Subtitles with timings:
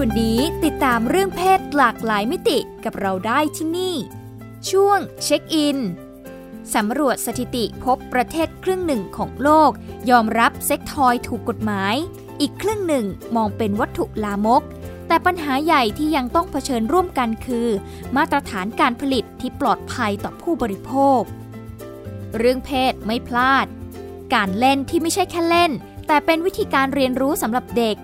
[0.00, 3.94] วันนี้ติดตามเรื่องเพศหลากหลายมิติกับเราได้ที่นี่
[4.70, 5.78] ช่วงเช็คอิน
[6.74, 9.70] สำรวจสถิติพบประเทศครึ่งหนึ่งของโลก
[10.10, 11.94] ยอมรับเซ็กทอยถูกกฎหมาย
[12.40, 13.04] อีกครึ่งหนึ่ง
[13.36, 14.62] มองเป็นวัตถุลามก
[15.08, 17.68] แต่ปัญหาใหญ่ที่ยังต้องเผชิญร่วมกันคือ
[18.16, 21.20] มาตรฐานการผลิตที่ปลอดภัยต่อผู้บริโภค
[22.38, 23.66] เรื่องเพศไม่พลาด
[24.34, 25.70] การเล่นที่ไม่ใช่แค่เล่น
[26.06, 27.96] แต่เป็นวิธีการเรียนรู้สำหรับเด็ก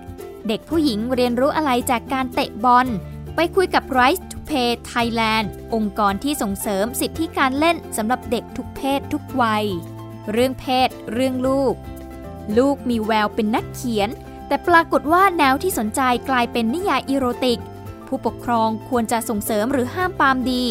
[0.47, 2.87] เด็กผู้หญิงเรียนรู้อะไรจากการเตะบอล
[3.35, 9.65] ไปคุยกับ Rise to Play Thailand องค์กรที่ส่งเสริมสิทธิการเล่นสำหรับเด็กทุกเพศทุกวัย
[10.31, 11.73] เรื่องเพศ เรื่องลูก
[12.57, 14.09] ลูกมีแววเป็นนักเขียน
[14.47, 17.59] แต่ปรากฏว่าแนวที่สนใจกลายเป็นนิยายอีโรติก
[18.07, 20.65] ผู้ปกครองควรจะส่งเสริมหรือห้ามปามดี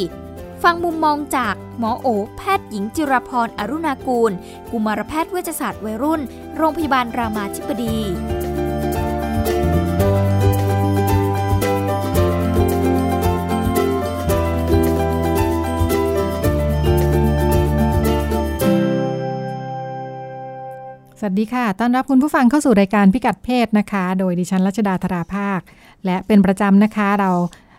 [0.62, 4.32] ฟังมุมมองจากหมอโอ แพทย์หญิงจิรพรอรุณากูล
[4.70, 6.20] กุมารแพทย์เวชศาสตร์วัยรุ่น
[6.56, 7.96] โรงพยาบาลรามาธิบดี
[21.22, 25.60] สวัสดีค่ะ ต้อนรับคุณผู้ฟังเข้าสู่รายการพิกัดเพศนะคะ โดยดิฉันรัชดาธราภาค
[26.04, 27.30] และเป็นประจำนะคะเรา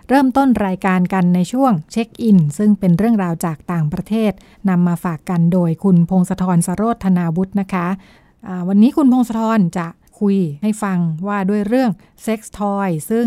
[0.10, 4.32] เริ่มต้นรายการกันในช่วงเช็คอิน ซึ่งเป็นเรื่องราวจากต่างประเทศ
[4.70, 9.88] นำมาฝากกันโดยคุณพงศธรสโรธนาบุตรนะคะวันนี้คุณพงศธรจะ
[10.20, 11.92] คุยให้ฟังว่าด้วยเรื่อง
[12.24, 13.26] sex toy ซึ่ง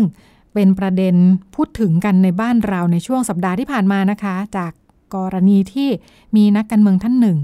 [0.53, 1.15] เป็นประเด็น
[1.55, 4.71] พูดถึงกันในบ้านเราในช่วงสัปดาห์ที่ผ่านมานะคะ จาก
[5.15, 5.89] กรณีที่
[6.35, 7.37] มีนักการเมืองท่านหนึ่ง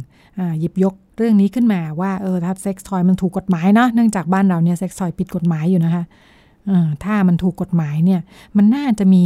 [0.59, 6.03] หยิบยก เรื่องนี้ขึ้นมาว่าเออถ้า sex toy มันถูกกฎหมายเนาะเนื่องจากบ้านเราเนี่ย sex toy ผิดกฎหมายอยู่นะคะ
[7.03, 8.21] ถ้ามันถูกกฎหมายเนี่ย
[8.57, 9.23] มันน่าจะมี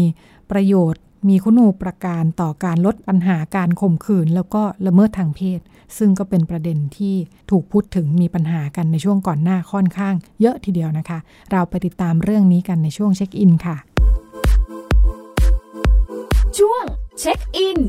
[0.52, 5.60] ประโยชน์มีคุณูปการต่อการลดปัญหาการข่มขืน แล้วก็ละเมิดทางเพศ
[5.98, 7.16] ซึ่งก็เป็นประเด็นที่
[7.52, 11.20] ถูกพูดถึงมีปัญหากันในช่วงก่อนหน้าค่อนข้าง เยอะทีเดียวนะคะ
[11.52, 13.78] เราไปติดตามเรื่องนี้กันในช่วงเช็คอินค่ะ
[16.58, 16.84] ช่วง
[17.20, 17.80] เช็คอิน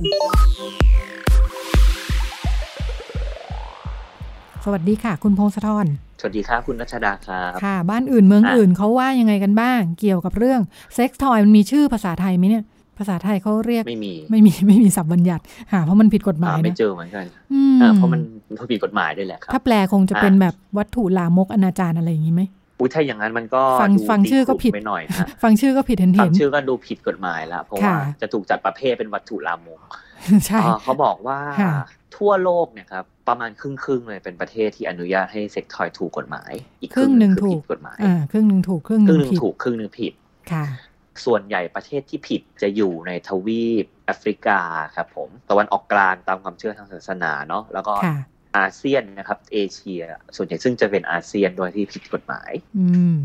[4.68, 5.86] สวัสดีค่ะ คุณพงศธร
[6.20, 10.60] สวัสดีครับคุณรัชดาครับค่ะ บ้านอื่นเมืองอื่นเขาว่ายังไงกันบ้าง เกี่ยวกับเรื่อง
[10.94, 12.64] เซ็กซ์ทอยมันมีชื่อภาษาไทยไหมเนี่ย
[12.98, 17.26] ภาษาไทยเขาเรียกไม่มีไม่มีไม่มีสับบัญญัติหาเพราะมันผิดกฎหมายไม่เจอเหมือนกัน
[17.96, 18.20] เพราะมัน
[18.72, 22.42] ผิดกฎหมายด้วยแหละครับถ้าแปลคงจะเป็นแบบวัตถุลามกอนาจารอะไรอย่างนี้ไหม
[22.78, 29.80] อุ้ยถ้าอย่างนั้นมันก็ฟังฟังชื่อก็ผิดไปหน่อยนะฟังชื่อก็ผิดเห็นเห็นฟังชื่อก็ดูผิดกฎหมายแล้วเพราะว่าจะถูกจัดประเภทเป็นวัตถุลามก
[30.46, 31.38] ใช่เขาบอกว่า
[32.16, 40.12] ทั่วโลกเนี่ยครับประมาณครึ่งครึ่งเลยเป็นประเทศที่อนุญาตให้ sex toy ถูกกฎหมาย อีกครึ่งหนึ่งถูกกฎหมายอ่าครึ่งหนึ่งถูกครึ่งหนึ่งถูกครึ่งหนึ่งผิด
[40.52, 40.64] ค่ะ
[41.24, 44.60] ส่วนใหญ่ประเทศที่ผิดจะอยู่ในทวีปแอฟริกา
[44.96, 47.94] ครับผมตะวันออกกลางตามความเชื่อทางศาสนาเนาะแล้วก็
[48.56, 50.02] อาเซียนนะครับ เอเชีย
[50.36, 53.16] ส่วนใหญ่ซึ่งจะเป็นอาเซียนโดยที่ผิดกฎหมาย อืม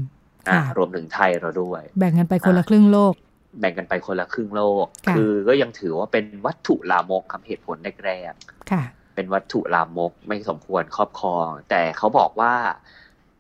[0.49, 3.13] อ่ารวมถึงไทยเราด้วย แบ่งกันไปคนละครึ่งโลก
[3.59, 4.85] แบ่งกันไปคนละครึ่งโลก
[5.15, 8.83] คือก็ยังถือว่าเป็นวัตถุลามกคำเหตุผลแรกๆค่ะ
[9.15, 12.53] เป็นวัตถุลามกไม่สมควรครอบครอง แต่เขาบอกว่า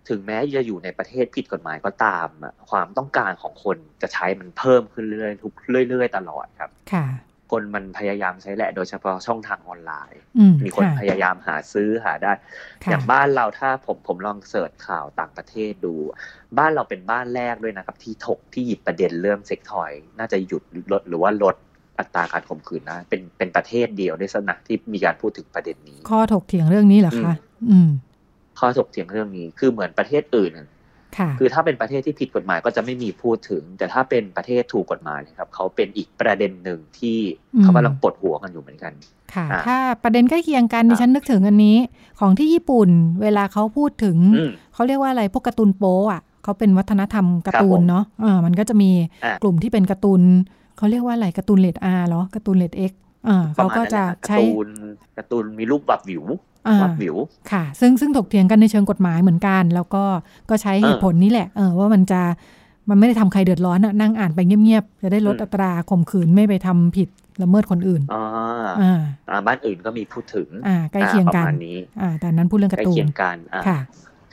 [0.09, 2.27] ถึงแม้จะอยู่ในประเทศผิดกฎหมายก็ตาม
[2.69, 5.53] ความต้องการของคนจะใช้มันเพิ่มขึ้นเรื่อยๆทุก
[5.89, 7.05] เรื่อย ๆ ตลอดครับ ค่ะ
[7.51, 10.21] คนมันพยายามใช้แหละ โดยเฉพาะช่องทางออนไลน์
[10.63, 12.31] มีคนพยายามหาซื้อหาได้
[12.89, 15.93] อย่างบ้านเราถ้าผมผมลองเสิร์ชข่าวต่างประเทศดู
[16.57, 21.55] บ้านเราเป็นบ้านแรกด้วยนะครับ ที่ถกที่หยิบประเด็นเรื่องเซ็กทอย น่าจะหยุดลดหรือว่าลด
[21.99, 27.33] อัตราการข่มขืนนะ เป็นเป็นประเทศเดียวในสนักที่มีการพูดถึงประเด็นนี้ ข้อถกเถียงเรื่องนี้เหรอคะ
[27.71, 27.89] อืม
[28.59, 30.51] ข้อถกเถียงเรื่องนี้คือเหมือนประเทศอื่น
[31.17, 37.17] ค่ะคือถ้าเป็นประเทศที่ผิดกฎหมายก็จะไม่มีพูดถึง แต่ถ้าเป็นประเทศถูกกฎหมายนะครับเขาเป็นอีกประเด็นหนึ่งที่
[37.61, 38.93] เขากำลังปวดหัวกันอยู่เหมือนกัน
[39.35, 41.77] ค่ะ ถ้าประเด็นใกล้เคียงกันดิฉันนึกถึงอันนี้
[42.19, 42.89] ของที่ญี่ปุ่น
[43.21, 44.17] เวลาเขาพูดถึง
[44.73, 48.91] เขาเรียกว่าอะไรพวกการ์ตูนโป๊อะเขาเป็นวัฒนธรรมการ์ตูนเนาะอ่ามันก็จะมี
[49.43, 50.21] กลุ่มที่เป็นการ์ตูน
[50.77, 52.93] เขาเรียกว่าอะไรการ์ตูนเลดอาร์เหรอการ์ตูนเลดเอ็ก
[53.27, 54.67] อ่าเขาก็จะใช้การ์ตูน
[55.17, 56.23] การ์ตูนมีรูปวับวิว
[56.81, 57.15] วับวิว
[57.51, 60.03] ค่ะ ซึ่งซึ่งถกเถียงกันในเชิงกฎหมายเหมือนกัน แล้วก็
[60.49, 62.21] ก็ใช้เหตุผลนี้แหละ เออว่ามันจะ
[62.89, 67.09] มันไม่ได้ทำใครเดือดร้อนอะนั่งอ่านไปเงียบๆ จะได้ลดอัตราข่มขืนไม่ไปทำผิด
[67.41, 73.37] ละเมิดคนอื่นอ่าบ้านอื่นก็มีพูดถึง อ่าใกล้เคียงกันนี้ อ่า แต่นั้นพูดเรื่องการ์ตูนใกล้เคียงกัน
[73.67, 73.79] ค่ะ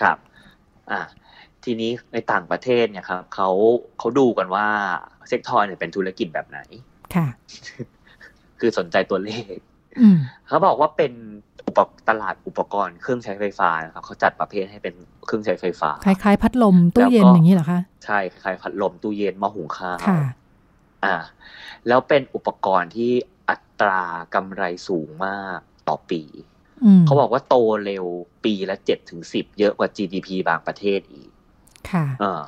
[0.03, 0.17] ครับ
[0.91, 1.01] อ่า
[1.65, 3.49] ทีนี้ในต่างประเทศเนี่ยครับเขา
[3.99, 4.67] เขาดูกันว่า
[5.29, 6.59] เซ็กทอยเนี่ยเป็นธุรกิจแบบไหน
[7.15, 7.27] ค่ะ
[8.61, 9.57] คือสนใจตัวเลข
[10.01, 11.48] อืมเขาบอกว่าเป็นอุ
[11.87, 14.95] ปตลาดอุปกรณ์เครื่องใช้ไฟฟ้านะครับเขาจัดประเภทให้เป็น
[15.27, 20.21] เครื่องใช้ไฟฟ้า คล้ายๆ พัดลมตู้เย็นแล้วก็อย่างนี้เหรอคะใช่คล้ายๆพัดลมตู้เย็นหม้อหุงข้าวค่ะ
[21.05, 21.17] อ่า
[21.89, 23.13] แล้วเป็นอุปกรณ์ที่
[23.49, 24.05] อัตรา
[24.35, 25.59] กำไรสูงมาก
[25.89, 26.23] ต่อปี
[26.85, 28.05] อืมเขาบอกว่าโตเร็ว
[28.45, 31.31] ปีละเจ็ดถึงสิบเยอะกว่า GDP บางประเทศอีก
[31.91, 32.43] ค่ะเออ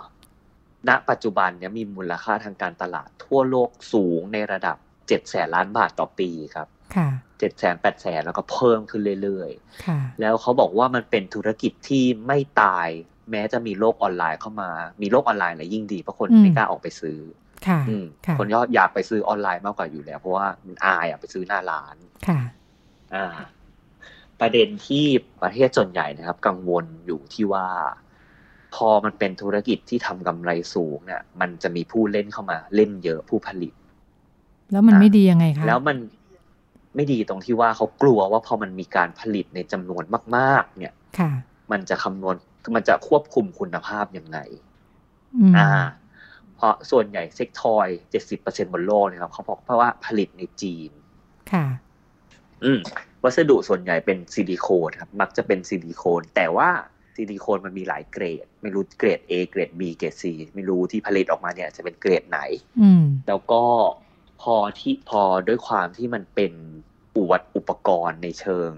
[0.89, 4.77] ณปัจจุบันเนี่ยมีมูลค่าทางการตลาดทั่วโลกสูงในระดับ
[5.09, 6.67] เจ็ดแสนล้านบาทต่อปีครับ
[6.97, 7.09] ค่ะ
[7.41, 9.51] เจ็ดแสนแปดแสนแล้วก็เพิ่มขึ้นเรื่อย
[9.87, 12.89] ค่ะๆแล้วเขาบอกว่ามันเป็นธุรกิจที่ไม่ตาย
[13.31, 14.71] แม้จะมีโลกออนไลน์เข้ามา
[15.03, 17.19] มีโลกออนไลน์นะยิ่งดีเพราะคนอืมไม่กล้าออกไปซื้อ
[17.67, 21.97] ค่ะอืมค่ะคนก็อยากไปซื้อออนไลน์มากกว่าอยู่แล้ว เพราะว่ามันอายอะไปซื้อหน้าร้าน
[22.29, 22.41] ค่ะ
[23.15, 23.27] อ่า
[24.41, 25.05] ประเด็นที่
[25.43, 27.67] ประเทศส่วนใหญ่นะครับ กังวลอยู่ที่ว่า
[28.75, 33.73] พอมันเป็นธุรกิจที่ทำกำไรสูงเนี่ยมันจะมีผู้เล่นเข้ามาเล่นเยอะผู้ผลิต
[34.73, 35.97] แล้วมันอะไม่ดียังไงคะแล้วมัน
[36.95, 40.05] ไม่ดีตรงที่ว่าเขากลัวว่าพอมันมีการผลิตในจำนวน
[40.37, 41.31] มาก ๆ เนี่ยค่ะ
[41.73, 42.35] มันจะคำนวณ
[42.75, 44.39] มันจะควบคุมคุณภาพยังไง
[45.37, 45.69] อืมอ่า
[46.57, 50.91] เพราะส่วนใหญ่เซ็กทอยเจ็ดสิบเปอร์เซ็นบนโลกเนี่ยครับเขาบอกเพราะว่าผลิตในจีน
[51.53, 51.67] ค่ะ
[52.65, 52.81] อืม
[53.23, 56.71] วัสดุส่วนใหญ่เป็นซิลิโคนครับ มักจะเป็นซิลิโคน แต่ว่า
[57.15, 62.41] ซิลิโคนมันมีหลายเกรด ไม่รู้เกรด A เกรด B เกรด C ไม่รู้ที่ผลิตออกมาเนี่ยจะเป็นเกรดไหน
[62.83, 63.63] อืมแล้วก็
[64.43, 66.53] พอที่พอด้วยความที่มันเป็น
[67.17, 68.71] อุวัตอุปกรณ์ในเชิง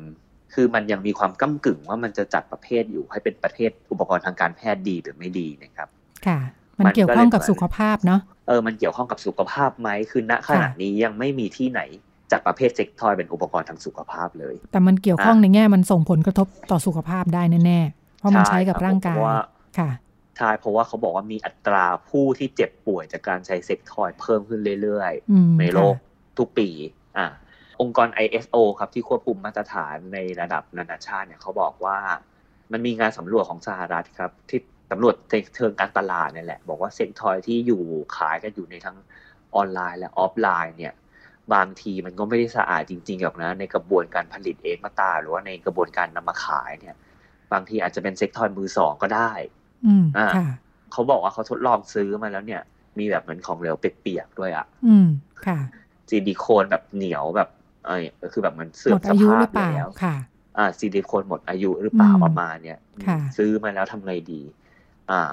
[0.54, 5.88] คือมันยังมีความก้ากึ่งว่ามันจะจัดประเภทอยู่ให้เป็นประเภทอุปกรณ์ทางการแพทย์ดีหรือไม่ดีนะครับ
[6.26, 6.38] ค่ะ
[6.78, 11.80] มันมันก็เกี่ยวข้องกับเลยสุขภาพเนาะเออมันเกี่ยวข้องกับสุขภาพไหมคือณขณะนี้ยังไม่มีที่ไหน
[12.32, 19.40] จัดประเภทเซ็กทอยเป็นอุปกรณ์ทางสุขภาพเลย แต่มันเกี่ยวข้องในแง่มันส่งผลกระทบต่อสุขภาพได้แน่ๆเพราะมันใช่ใช้กับครับร่างกายเพราะว่า
[19.78, 19.90] ค่ะ
[20.38, 26.69] ใช่เพราะว่าเขาบอกว่ามีอัตราผู้ที่เจ็บป่วยจากการใช้เซ็กทอยเพิ่มขึ้นเรื่อยอืมๆในโลกค่ะทุกปี
[27.19, 27.26] อะ
[27.81, 31.99] องค์กร ISO ครับที่ควบคุมมาตรฐานในระดับนานาชาติเนี่ยเขาบอกว่า
[32.73, 37.82] มันมีงานสำรวจของสหรัฐครับ ที่สำรวจในเชิงการตลาดเนี่ยแหละ บอกว่า sex toy ที่อยู่
[38.17, 38.96] ขายกันอยู่ในทั้ง
[39.55, 40.94] ออนไลน์และออฟไลน์เนี่ย
[41.55, 46.96] บางทีมันก็ไม่ได้สะอาดจริงๆหรอกนะ ในกระบวนการผลิตเองก็ตามหรือว่าในกระบวนการนำมาขายเนี่ย
[47.52, 49.32] บางทีอาจจะเป็น sex toy มือสองก็ได้
[49.87, 50.46] อืมอ่าค่ะ
[50.93, 52.62] เขาบอกว่าเขาทดลองซื้อมาแล้วเนี่ย
[52.99, 55.08] มีแบบเหมือนของเหลวเปียกๆด้วยอะอืม
[55.46, 55.58] ค่ะ
[56.08, 57.49] ซิลิโคนแบบเหนียวแบบ
[57.87, 58.00] เออ
[58.32, 60.17] คือแบบมันเสื่อมมดอายุหรือเปล่าค่ะ
[60.58, 64.43] อ่าซิลิโคนหมดอายุหรือเปล่าอืมประมาณเนี่ยค่ะซื้อมาแล้วทำไงดี
[65.11, 65.32] อ่า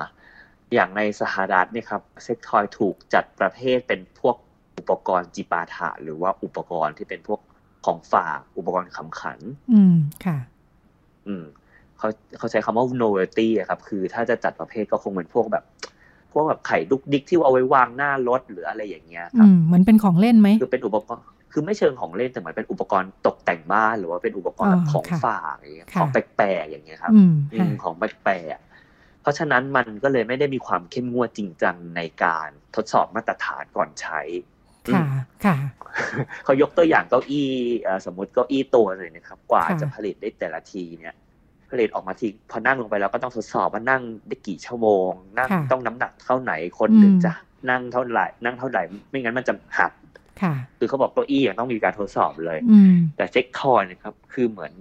[0.74, 4.36] อย่างในสหรัฐเนี่ยครับเซ็กทอยถูกจัดประเภทเป็นพวก
[4.78, 7.40] อุปกรณ์จิปาถะหรือว่าอุปกรณ์ที่เป็นพวก
[7.86, 9.40] ของฝากอุปกรณ์ขำขัน
[9.74, 10.38] อืมค่ะ
[11.28, 11.46] อืม
[12.00, 15.64] เขาเขาใช้คำว่า novelty อะครับ คือถ้าจะจัดประเภทก็คงเป็นพวกแบบ
[16.34, 21.24] พวกแบบไข่ดุกดิกที่เอาไว้วางหน้ารถหรืออะไรอย่างเงี้ยคอืรับมเหมือนเป็นของเล่นไหมคือเป็นอุปกรณ์
[21.54, 34.22] คือไม่เชิงของเล่นแต่เหมือนเป็นอุปกรณ์ตกแต่งบ้านหรือว่าเป็นอุปกรณ์แบบอ๋อของค่ะฝากอย่างเงี้ยค่ะของแปลกๆอย่างเงี้ยครับอืมอืค่ะมของแปลกๆเพราะฉะนั้นมันก็เลยไม่ได้มีความเข้มงวดจริงจังในการทดสอบมาตรฐานก่อนใช้
[34.94, 35.06] ค่ะ
[35.46, 35.56] ค่ะ
[36.44, 37.50] เขายกตัวอย่างเก้าอี้
[37.84, 41.16] เอ่อสมมติเก้าอี้ตัวหนึ่งนะครับ กว่าค่ะจะผลิตได้แต่ละทีเนี่ย
[41.72, 47.34] ผลิตออกมาทีพอนั่งลงไปแล้วก็ต้องทดสอบว่านั่งได้กี่ชั่วโมง นั่งค่ะต้องน้ำหนักเท่าไหนคนหนึ่งอืมจะ
[47.70, 49.92] นั่งเท่าไหร่ นั่งเท่าไหร่ไม่งั้นมันจะหัก
[50.42, 54.74] ค่ะคือเขาบอกเก้าอี้ยังต้องมีการทดสอบเลยอืมแต่เซ็กทอยเนะครับ คือเหมือน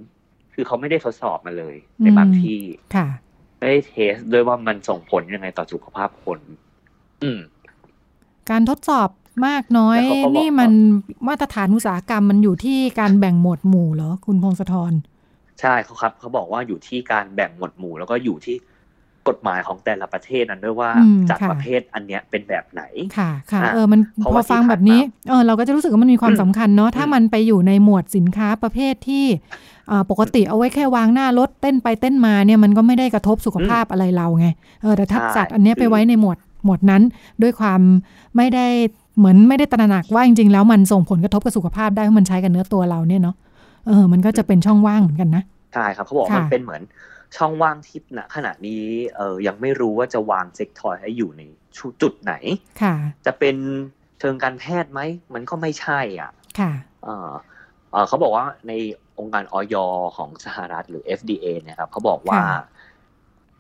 [0.55, 2.61] คือเขาไม่ได้ทดสอบมาเลยอืมในบางที่
[2.97, 3.09] ค่ะ
[3.59, 6.39] ไม่ได้เทสด้วยว่ามันส่งผลยังไงต่อสุขภาพคน
[7.23, 7.41] อืม
[8.51, 9.09] การทดสอบ
[9.47, 10.73] มากน้อยแล้วเขาก็บอกนี่มัน
[11.29, 14.93] มาตรฐานอุตสาหกรรมมันอยู่ที่การแบ่งหมวดหมู่เหรอ คุณพงศธร
[15.61, 18.57] ใช่เขาครับเขาบอกว่าอยู่ที่การแบ่งหมวดหมู่ แล้วก็อยู่ที่
[19.29, 22.83] กฎหมายของแต่ละประเทศนั้นด้วยว่าอืมจัดค่ะประเภทอันเนี้ยเป็นแบบไหน
[23.19, 29.25] ค่ะค่ะอะเออมันเพราะพอว่าที่ฟังแบบนี้ผ่านมาเออเราก็จะรู้สึกว่ามันมีความอืมสำคัญเนาะถ้าอืมมันไปอยู่ในหมวดสินค้าประเภทที่
[29.91, 34.47] อ่าปกติเอาไว้แค่วางหน้ารถเต้นไปเต้นมาเนี่ยมันก็ไม่ได้กระทบสุขภาพอะไรเราไง
[34.83, 37.03] เออแต่ถ้าใช่จัดอันเนี้ยคือไปไว้ในหมวดหมวดนั้น
[37.43, 37.81] ด้วยความ
[38.37, 38.67] ไม่ได้
[39.19, 43.37] เหมือนไม่ได้ตระหนักว่าจริงๆแล้วมันส่งผลกระทบกับสุขภาพได้เพราะมันใช้กับเนื้อตัวเราเนี่ยเนาะ
[43.89, 46.83] เออ มันก็จะเป็นช่องว่างเหมือนกันนะ ใช่ครับเขาบอกค่ะมันเป็นเหมือน
[47.37, 48.85] ช่องว่างที่ณขณะนี้
[49.17, 51.43] เออยังไม่รู้ว่าจะวาง sex toy ให้อยู่ใน
[51.77, 52.35] ชุจุดไหน
[52.83, 52.95] ค่ะ
[53.27, 53.57] จะเป็น
[54.21, 55.01] เชิงการแพทย์ไหม
[55.35, 56.73] มันก็ไม่ใช่อะ ค่ะ
[57.05, 57.31] เออ
[57.93, 58.73] เออเขาบอกว่าใน
[59.19, 59.77] องค์การอย.
[60.17, 62.61] ของสหรัฐหรือ FDA เนี่ยครับเขาบอกว่าค่ะ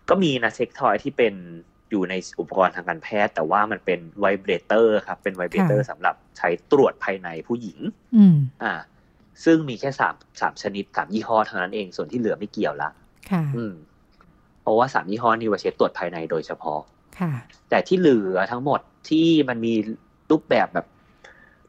[0.08, 1.35] ก็มีนะ sex toy ที่เป็น
[1.90, 7.78] อยู่ในอุปกรณ์ทางการแพทย์ แต่ว่ามันเป็น vibrator ครับ เป็น vibrator สำหรับใช้ตรวจภายในผู้หญิง
[8.16, 8.73] อืม อ่า
[9.45, 12.90] ซึ่งมีแค่สามสามชนิดสามยี่ห้อเท่านั้นเองส่วนที่เหลือไม่เกี่ยวละ
[13.30, 13.75] ค่ะ อืม
[14.62, 16.80] เพราะว่าสามยี่ห้อนี้ไว้ใช้ตรวจภายในโดยเฉพาะ
[17.18, 17.33] ค่ะ
[17.71, 19.75] แต่ที่เหลือทั้งหมดที่มันมี
[20.30, 20.87] รูปแบบแบบ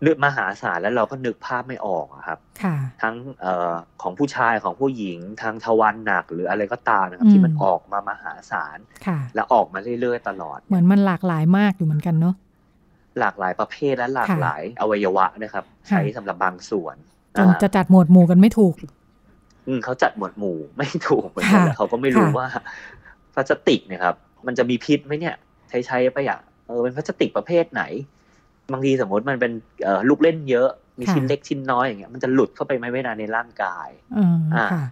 [0.06, 12.36] นึกมหาศาลแล้วเราก็นึกภาพไม่ออกครับ ค่ะ ทั้งเอ่อของผู้ชายของผู้หญิงทางทวารหนักหรืออะไรก็ตามนะครับ ที่มันออกมามหาศาลค่ะแล้วออกมาเรื่อยๆตลอด เหมือนมันหลากหลายมากอยู่เหมือนกันเนาะ
[13.20, 16.96] หลากหลายประเภทและหลากค่ะหลายอวัยวะนะครับค่ะใช้สำหรับบางส่วน
[17.40, 18.76] จนอ่าจะจัดหมวดหมู่กันไม่ถูก
[19.68, 22.48] อืมเขาจัดหมวดหมู่ไม่ถูกเหมือนกันค่ะแล้วเขาก็ไม่รู้ค่ะว่า
[23.34, 24.16] พลาสติกเนะครับ
[24.48, 25.36] มันจะมีพิษไหมเนี่ย
[25.70, 27.84] ใช้ใช้ไปอะเออเป็นพลาสติกประเภทไหน
[28.72, 29.52] บางทีสมมติมันเป็น
[29.84, 30.70] เอ่อลูกเล่นเยอะ
[31.00, 34.84] มีชิ้นเล็กชิ้นน้อยอย่างเงี้ยมันจะหลุดเข้าไปไหมไม่นานในร่างกายอ่าอ่าค่ะ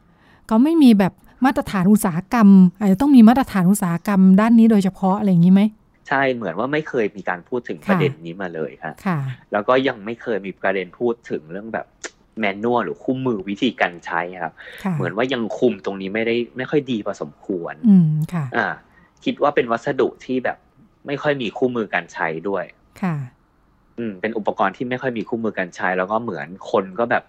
[0.48, 1.14] เขาไม่มีแบบ
[1.46, 2.48] มาตรฐานอุตสาหกรรม
[2.80, 5.62] อาจจะต้องมีมาตรฐานอุตสาหกรรมด้านนี้โดยเฉพาะอะไรอย่างนี้ไหม
[6.08, 9.20] ใช่เหมือนว่าไม่เคยมีการพูดถึงค่ะประเด็นนี้มาเลยครับค่ะ
[9.52, 11.86] แล้วก็ยังไม่เคยมีประเด็นพูดถึงเรื่องแบบ
[12.40, 14.54] แมนนวลหรือคู่มือวิธีการใช้ครับ
[14.84, 18.68] ค่ะเหมือนว่ายังคุมตรงนี้ไม่ได้ไม่ค่อยดีพอสมควร อืมค่ะ อ่า
[19.26, 20.58] คิดว่าเป็นวัสดุที่แบบ
[21.08, 22.66] ไม่ค่อยมีคู่มือการใช้ด้วย
[23.02, 23.16] ค่ะ
[23.98, 27.24] อืม เป็นอุปกรณ์ที่ไม่ค่อยมีคู่มือการใช้ แล้วก็เหมือนคนก็แบบ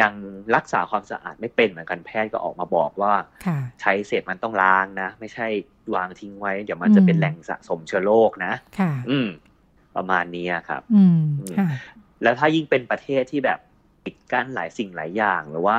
[0.00, 0.12] ยัง
[0.56, 3.12] รักษาความสะอาดไม่เป็นเหมือนกันแพทย์ก็ออกมาบอกว่า
[3.46, 5.46] ค่ะใช้เสร็จมันต้องล้างนะ ไม่ใช่
[5.94, 9.28] วางทิ้งไว้ เดี๋ยวมันจะเป็นอืมแหล่งสะสมเชื้อโรคนะค่ะ อืม
[9.96, 11.22] ประมาณนี้ครับ อืม
[11.58, 11.68] ค่ะ
[12.22, 13.58] แล้วถ้ายิ่งเป็นประเทศที่แบบ
[14.04, 15.78] ปิดกั้นหลายสิ่งหลายอย่าง หรือว่า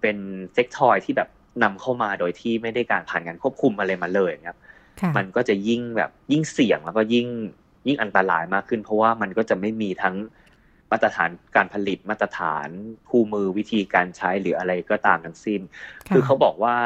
[0.00, 0.16] เป็น
[0.54, 1.28] เซ็กทอยที่แบบ
[1.62, 4.58] นำเข้ามาโดยที่ไม่ได้การผ่านการควบคุมอะไรมาเลยครับ
[5.00, 7.28] ค่ะมันก็จะยิ่งแบบยิ่งเสี่ยงแล้วก็ยิ่ง
[7.86, 10.16] ยิ่งอันตรายมากขึ้น เพราะว่ามันก็จะไม่มีทั้ง
[10.90, 12.68] มาตรฐานการผลิตมาตรฐาน
[13.10, 15.60] คู่มือวิธีการใช้หรืออะไรก็ตามทั้งสิ้น
[16.14, 16.76] คือเขาบอกว่า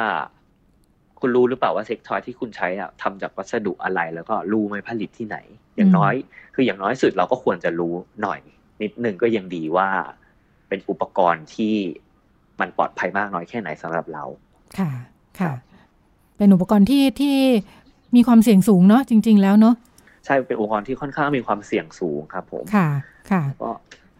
[1.20, 5.36] คุณรู้หรือเปล่าว่าเซ็กทอยที่คุณใช้อะทำจากวัสดุอะไรแล้วก็รู้ไหมผลิตที่ไหน
[5.76, 6.14] อย่างน้อย
[6.54, 8.40] คืออย่างน้อยสุดเราก็ควรจะรู้หน่อย
[8.82, 9.88] นิดนึงก็ยังดีว่า
[10.68, 11.74] เป็นอุปกรณ์ที่
[12.60, 14.24] มันปลอดภัยมากน้อยแค่ไหนสำหรับเรา
[14.78, 14.90] ค่ะ
[15.40, 15.52] ค่ะ
[16.36, 17.36] เป็นอุปกรณ์ที่ที่
[18.16, 19.74] มีความเสี่ยงสูงเนาะจริง ๆ แล้วเนาะ
[20.24, 22.88] ใช่ เป็นอุปกรณ์ที่ค่อนข้างมีความเสี่ยงสูงครับผม ค่ะ
[23.30, 23.70] ค่ะก็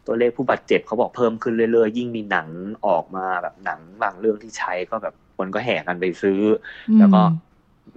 [0.06, 2.48] ตัวเลขผู้บาดเจ็บเขาบอกเพิ่มขึ้นเรื่อยๆ ยิ่งมีหนัง
[2.86, 6.40] ออกมาแบบหนังบางเรื่องที่ใช้ก็แบบคนก็แห่กันไปซื้อ
[6.88, 7.20] อมแล้วก็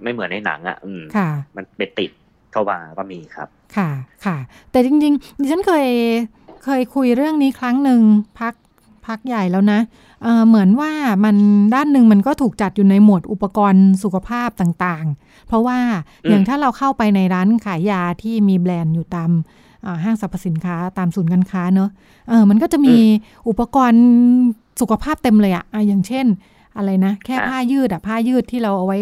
[0.02, 2.10] ไม่เหมือนในหนังอะ อืมค่ะมันไปติด
[2.52, 3.90] เข้ามาก็มีครับ ค่ะ
[4.26, 4.36] ค่ะ
[4.70, 5.86] แต่จริงๆดิฉันเคย
[6.64, 8.00] เคยคุยเรื่องนี้ครั้งหนึ่ง
[8.40, 8.54] พัก
[9.06, 9.80] พักใหญ่แล้วนะ
[10.22, 10.90] เอ่อเหมือนว่า
[11.24, 11.36] มัน
[11.74, 15.78] ด้านหนึ่งมันก็ถูกจัดอยู่ในหมวดอุปกรณ์สุขภาพต่างๆ เพราะว่า
[16.24, 19.30] อืมอย่างถ้าเราเข้าไปในร้านขายยาที่มีแบรนด์อยู่ตาม
[19.84, 21.90] อ่าห้างสรรพสินค้าตามศูนย์การค้าเนอะ
[22.28, 22.96] เออมันก็จะมี
[23.48, 24.04] อุปกรณ์
[24.80, 26.26] สุขภาพเต็มเลยอะอะอย่างเช่น
[26.76, 28.98] อะไรนะ แค่ผ้ายืดอะผ้ายืดที่เราเอาไว้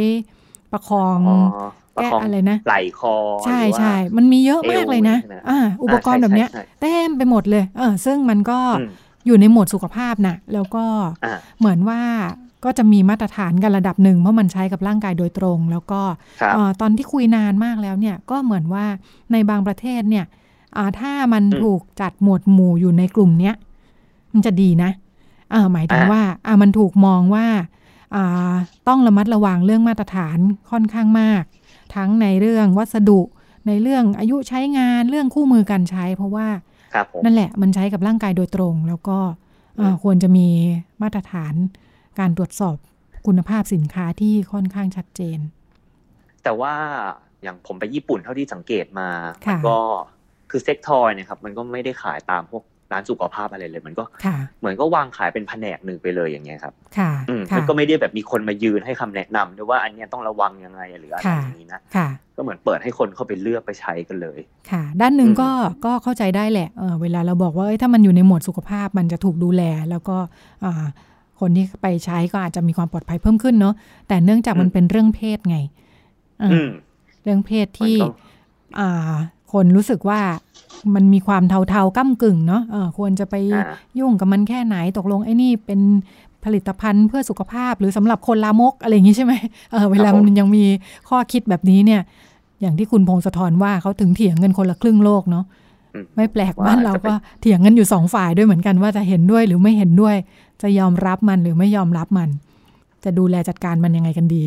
[0.72, 8.90] ประคองอ๋อ ประแก้คองอะไรนะไหล่คอ ใช่หรือว่าใช่มันมีเยอะมากเลยนะเอวใช่ไหมอ่าอุปกรณ์แบบเนี้ยใช่ใช่ใช่เต็มไปหมดเลย เออ ซึ่งมันก็อืม
[9.26, 10.84] อยู่ในหมวดสุขภาพนะแล้วก็
[11.24, 12.00] อ่าเหมือนว่า
[12.64, 16.00] ก็จะมีมาตรฐานกันระดับหนึ่งเพราะมันใช้กับร่างกายโดยตรง แล้วก็
[16.40, 18.84] ครับเอ่อตอนที่คุยนานมากแล้วเนี่ยก็เหมือนว่า
[19.32, 20.24] ในบางประเทศเนี่ย
[20.76, 23.54] อ่าถ้ามันอืมถูกจัดหมวดหมู่อยู่ในกลุ่มเนี้ย
[24.32, 24.90] มันจะดีนะ
[25.52, 27.46] อ่าหมายถึงอ่าว่าอ่ามันถูกมองว่า
[28.14, 28.52] อ่า
[28.88, 30.38] ต้องระมัดระวังเรื่องมาตรฐาน
[30.70, 31.42] ค่อนข้างมาก
[31.94, 33.20] ทั้งในเรื่องวัสดุ
[33.66, 36.48] ในเรื่องอายุใช้งานเรื่องคู่มือการใช้ เพราะว่า
[36.94, 39.18] ครับผมนั่นแหละมันใช้กับร่างกายโดยตรง แล้วก็
[39.76, 40.48] เอ่ออืมควรจะมี
[41.02, 41.54] มาตรฐาน
[42.18, 42.76] การตรวจสอบ
[43.26, 45.38] คุณภาพสินค้าที่ค่อนข้างชัดเจน
[46.42, 46.74] แต่ว่า
[47.42, 49.08] อย่างผมไปญี่ปุ่นเท่าที่สังเกตมา
[49.46, 49.78] ค่ะมัก็
[50.50, 65.50] คือเซ็กทอยเนี่ยครับ มันก็ไม่ได้ขายตามพวก ร้านสุขภาพอะไรเลย มันก็ค่ะเหมือนก็วางขายเป็นแผนกหนึ่งไปเลยอย่างเงี้ยครับ ค่ะอืมค่ะมันก็ไม่ได้แบบมีคนมายืนให้คำแนะนำด้วยว่าอันเนี้ยต้องระวังยังไงหรืออะไรค่ะอย่างนี้นะค่ะก็เหมือนเปิดให้คนเข้าไปเลือกไปใช้กันเลย ค่ะ ด้านหนึ่งอืมก็
[65.84, 70.16] ก็เข้าใจได้แหละเออเวลาเราบอกว่าเอ้ยถ้ามันอยู่ในหมวดสุขภาพมันจะถูกดูแลแล้วก็
[70.64, 70.84] อ่า
[71.40, 73.74] คนที่ไปใช้ก็อาจจะมีความปลอดภัยเพิ่มขึ้นเนาะ
[74.08, 75.58] แต่เนื่องจากมันเป็นเรื่องเพศไง
[76.42, 76.70] อ่าอืม
[77.22, 78.08] เรื่องเพศที่มันก็
[78.80, 79.14] อ่า
[79.52, 80.20] คนรู้สึกว่า
[80.94, 83.64] มันมีความเทาๆก้ากึ่งเนาะเออควรจะไปอ่า
[83.98, 85.80] ยุ่งกับมันแค่ไหนตกลงไอ้นี่เป็น
[86.44, 89.32] ผลิตภัณฑ์เพื่อสุขภาพหรือสำหรับคนลามกอะไรอย่างนี้ใช่ไหม
[89.70, 90.64] เออเวลาครับผมมันยังมี
[91.08, 92.00] ข้อคิดแบบนี้เนี่ย
[92.60, 95.44] อย่างที่คุณพงศธรว่าเขาถึงเถียงกันคนละครึ่งโลกเนาะ
[95.94, 100.16] อืมไม่แปลกว่าบ้านเราจะเป็นก็เถียงกันอยู่สองฝ่ายด้วยเหมือนกันว่าจะเห็นด้วยหรือไม่เห็นด้วย
[100.62, 102.28] จะยอมรับมันหรือไม่ยอมรับมัน
[103.04, 104.42] จะดูแลจัดการมันยังไงกันดี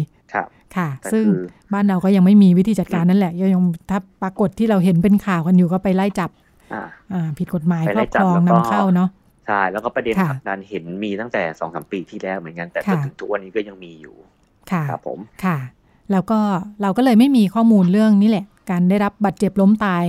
[0.77, 6.30] ครับค่ะแต่ซึ่งคือบ้านเราก็ยังไม่มีวิธีจัดการนั่นแหละยังยังถ้าปรากฏที่เราเห็นเป็นข่าวกันอยู่ก็ไปไล่จับ
[6.74, 9.10] อ่าอ่าผิดกฎหมายไปครไล่อบจัคบรองแล้วนำก็เข้าเนาะ
[9.48, 14.15] ใช่แล้วก็ประเด็นค่ะผลักดันเห็นมีตั้งแต่สองสามปีที่แล้วเหมือนกันแต่จนค่ะถึงทุกวันนี้ก็ยังมีอยู่
[14.72, 15.58] ค่ะครับผมค่ะ
[16.12, 16.39] แล้วก็
[16.82, 20.06] เราก็เลยไม่มีข้อมูลเรื่องนี้แหละ การได้รับบาดเจ็บล้มตาย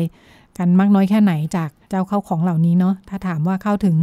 [0.59, 3.97] กันมากน้อยแค่ไหนจากเจ้าเข้าของเหล่านี้เนาะถ้าถามว่าเข้าถึง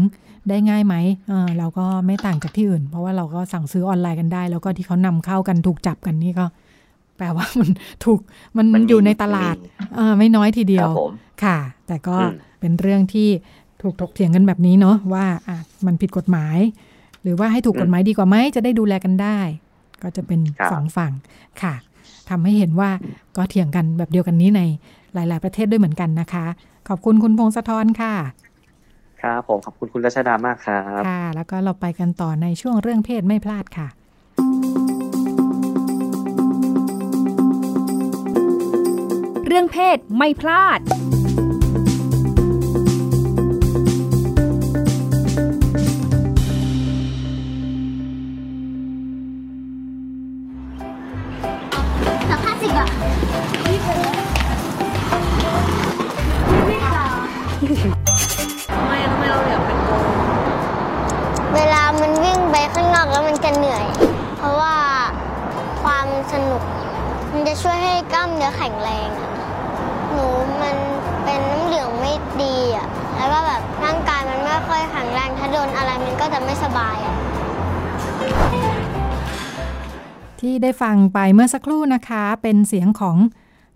[0.50, 0.96] ได้ง่ายไหม
[1.30, 6.46] เออเราก็ไม่ต่างจากที่อื่น เพราะว่าเราก็สั่งซื้อออนไลน์กันได้ แล้วก็ที่เขานำเข้ากันถูกจับกันนี่ก็
[7.18, 7.70] แปลว่ามัน
[8.06, 8.20] ถูก
[8.58, 11.12] มันมันมีอยู่ในตลาดมีเออไม่น้อยทีเดีคยรัวบผม
[11.44, 11.58] ค่ะ
[11.88, 13.30] แต่ก็อืมเป็นเรื่องที่
[13.82, 16.58] ถูกถกเถียงกันแบบนี้เนาะว่าอะมันผิดกฎหมาย
[17.24, 19.40] หรือว่าให้ถูกกฎหมายดีกว่าไหมจะได้ดูแลกันได้
[20.04, 20.40] ก็จะเป็น
[20.72, 21.12] สองฝั่ง
[21.62, 21.74] ค่ะ
[22.30, 22.90] ทำให้เห็นว่า
[23.38, 24.62] ก็เถียงกันแบบเดียวกันนี้ใน
[25.14, 26.46] หลาย ๆ ประเทศด้วยเหมือนกันนะคะ
[26.88, 28.16] ขอบคุณคุณพงศธรค่ะ
[29.22, 33.88] ครับผมขอบคุณคุณรัชดามากครับค่ะ แล้วก็เราไปกันต่อในช่วงเรื่องเพศไม่พลาดค่ะ
[39.48, 40.80] เรื่องเพศไม่พลาด
[58.72, 59.90] ทำไมทำไมเราอยากเป็นโก
[61.56, 63.86] เวลามันวิ่งไปข้างนอกแล้วมันจะเหนื่อย
[64.38, 64.76] เพราะว่า
[65.84, 66.62] ความสนุก
[67.32, 69.32] มันจะช่วยให้กล้ามเนื้อแข็งแรงอะ
[70.14, 70.28] หนู
[70.62, 70.76] มัน
[71.24, 72.14] เป็นน้ำเหลืองไม่
[72.44, 77.18] ดีอะ แล้วก็แบบร่างกายมันไม่ค่อยแข็งแรง ถ้าโดนอะไรมันก็จะไม่สบายอะ
[80.40, 83.18] ที่ได้ฟังไปเมื่อสักครู่นะคะ เป็นเสียงของ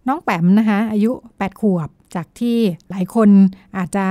[0.07, 2.57] น้องแปมนะคะ อายุ 8 ขวบ จากที่
[2.89, 3.29] หลายคน
[3.77, 4.07] อาจจะ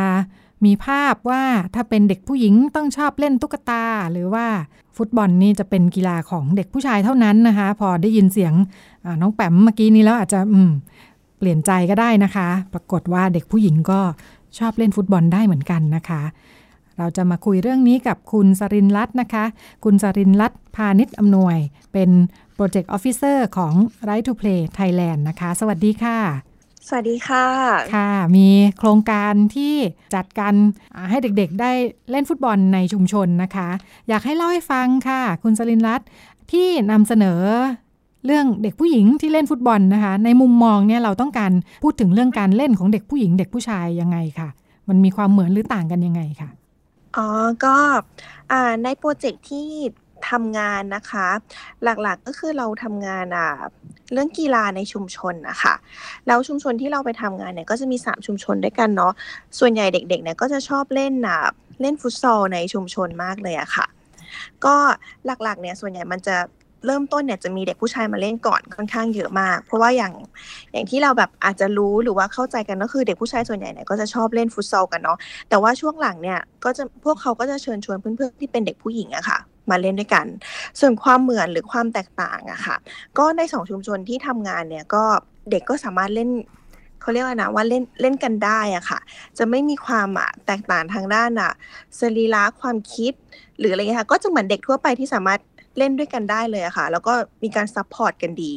[0.65, 1.43] มีภาพว่า
[1.75, 4.47] ถ้าเป็นเด็กผู้หญิงต้องชอบเล่นตุ๊กตา หรือว่า
[4.97, 8.55] ฟุตบอลนี่จะเป็นกีฬาของเด็กผู้ชายเท่านั้นนะคะ พอได้ยินเสียง
[9.21, 10.41] น้องแปมเมื่อกี้นี้แล้วอาจจะ
[11.39, 14.01] เปลี่ยนใจก็ได้นะคะ ปรากฏว่าเด็กผู้หญิงก็
[14.59, 16.23] ชอบเล่นฟุตบอลได้เหมือนกันนะคะ
[16.99, 19.45] เราจะมาคุยเรื่องนี้กับคุณสรินรัตน์นะคะ
[19.85, 21.57] คุณสรินรัตน์พาณิชย์อำนวย
[21.93, 22.11] เป็น
[22.55, 23.75] project officer ของ
[24.09, 26.54] Right to Play Thailand นะคะ สวัสดีค่ะ
[26.89, 27.47] สวัสดีค่ะ
[27.95, 28.49] ค่ะ มี
[28.79, 29.75] โครงการที่
[30.15, 30.55] จัดการ
[31.11, 31.71] ให้เด็กๆ ได้
[32.11, 33.69] เล่นฟุตบอลในชุมชนนะคะ
[34.09, 36.09] อยากให้เล่าให้ฟังค่ะ คุณสรินรัตน์
[36.53, 37.41] ที่นำเสนอ
[38.27, 44.49] เรื่องเด็กผู้หญิงที่เล่นฟุตบอลนะคะ ในมุมมองเนี่ยเราต้องการพูดถึงเรื่องการเล่นของเด็กผู้หญิง เด็กผู้ชายยังไงค่ะ
[44.89, 46.49] มันมีความเหมือนหรือต่างกันยังไงค่ะ
[47.17, 47.29] อ๋อ
[47.65, 47.77] ก็
[48.85, 49.69] ในโปรเจกต์ที่
[50.31, 51.27] ทำงานนะคะ
[52.03, 53.51] หลักๆก็คือเราทำงานอะ
[54.13, 55.75] เรื่องกีฬาในชุมชนนะคะ
[56.27, 59.13] แล้วชุมชนที่เราไปทำงานเนี่ยก็จะมี 3 ชุมชนด้วยกันเนาะ
[59.59, 61.41] ส่วนใหญ่เด็กๆเนี่ยก็จะชอบเล่นอะ
[61.81, 63.87] เล่นฟุตซอลในชุมชนมากเลยอะค่ะ
[64.65, 64.77] ก็
[65.27, 66.37] หลักๆเนี่ยส่วนใหญ่มันจะ
[66.87, 70.13] เริ่มต้นเนี่ยจะมีเด็กผู้ชายมาเล่นก่อนค่อนข้างเยอะมาก เพราะว่าอย่าง
[70.73, 79.39] อย่างที่เราแบบอาจจะรู้หรือว่าเข้าใจกันก็คือเด็กผู้ชายส่วนใหญ่เนี่ยก็จะชอบเล่นฟุตซอลกันเนาะแต่ว่าช่วงหลังเนี่ยก็จะพวกเขาก็จะเชิญชวนเพื่อนๆที่เป็นเด็กผู้หญิงอะค่ะ
[79.71, 80.27] มาเล่นด้วยกัน
[80.81, 82.77] ส่วนความเหมือนหรือความแตกต่างอะค่ะ
[83.19, 85.05] ก็ในสองชุมชนที่ทำงานเนี่ยก็
[85.51, 86.31] เด็กก็สามารถเล่น
[87.01, 89.01] เขาเรียกว่านะว่าเล่นเล่นกันได้อะค่ะ
[89.39, 91.53] จะไม่มีความอะแตกต่างทางด้านอะ
[92.01, 93.13] สรีระความคิด
[93.59, 95.41] หรืออะไรเงี้ยค่ะ ก็จะเหมือนเด็กทั่วไปที่สามารถ
[95.79, 98.55] เล่นด้วยกันได้เลยอะค่ะ แล้วก็มีการ support กันดี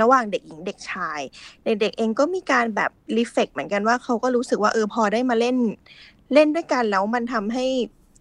[0.00, 1.20] ระหว่างเด็กหญิงเด็กชาย
[1.64, 5.56] ในเด็กเองก็มีการแบบรีเฟกเหมือนกันว่าเขาก็รู้สึกว่าเออพอได้มาเล่น
[6.34, 7.66] เล่นด้วยกันแล้วมันทำให้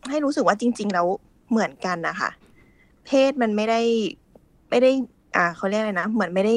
[0.10, 1.08] ให้รู้สึกว่าจริง ๆ แล้ว
[1.52, 2.30] เหมือนกันนะคะ
[3.06, 3.82] เพศมันไม่ได้
[4.70, 4.92] ไม่ได้
[5.36, 6.56] อ่าเขาเรียกอะไรนะเหมือนไม่ได้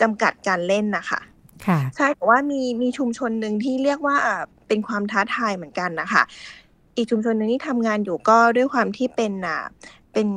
[0.00, 1.20] จำกัดการเล่นนะคะ
[1.66, 6.22] ค่ะใช่แต่ว่ามีมีชุมชนหนึ่งที่เรียกว่าอ่าเป็นความท้าทายเหมือนกันนะคะ
[6.96, 9.58] อีกชุมชนหนึ่งที่ทำงานอยู่ก็ด้วยความที่เป็นอ่า
[10.12, 10.28] เป็น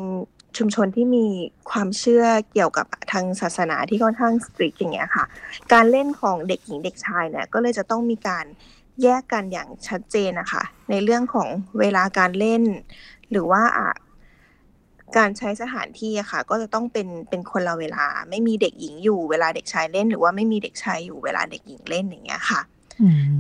[0.58, 1.26] ชุมชนที่มี
[1.72, 5.26] ความเชื่อเกี่ยวกับทางศาสนาที่ค่อนข้าง strict อย่างเงี้ยค่ะ
[5.74, 8.46] การเล่นของเด็กหญิงเด็กชายเนี่ยก็เลยจะต้องมีการ
[9.04, 11.48] แยกกันอย่างชัดเจนนะคะ ในเรื่องของ
[11.80, 12.64] เวลาการเล่น
[13.34, 13.64] หรือว่า
[15.18, 22.62] การใช้สถานที่อะค่ะ ก็จะต้องเป็นเป็นคนละเวลา ไม่มีเด็กหญิงอยู่เวลาเด็กชายเล่น หรือว่าไม่มีเด็กชายอยู่เวลาเด็กหญิงเล่นอย่างเงี้ยค่ะ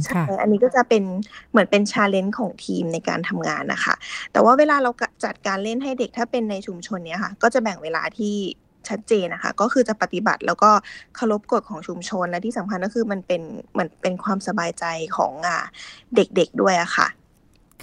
[0.06, 1.03] ใช่อันนี้ก็จะเป็น
[1.51, 3.95] เหมือนเป็น challenge ของทีมในการทำงานนะคะ
[4.32, 4.91] แต่ว่าเวลาเรา
[5.25, 8.36] จัดการเล่นให้เด็กถ้าเป็นในชุมชนเนี้ยค่ะ ก็จะแบ่งเวลาที่
[8.89, 10.71] ชัดเจนนะคะ ก็คือจะปฏิบัติแล้วก็
[11.15, 14.86] เคารพกฎของชุมชนและที่สำคัญก็คือมันเป็นเหมือนเป็นความสบายใจ
[15.17, 15.60] ของอ่า
[16.15, 17.08] เด็กๆด้วยอะค่ะ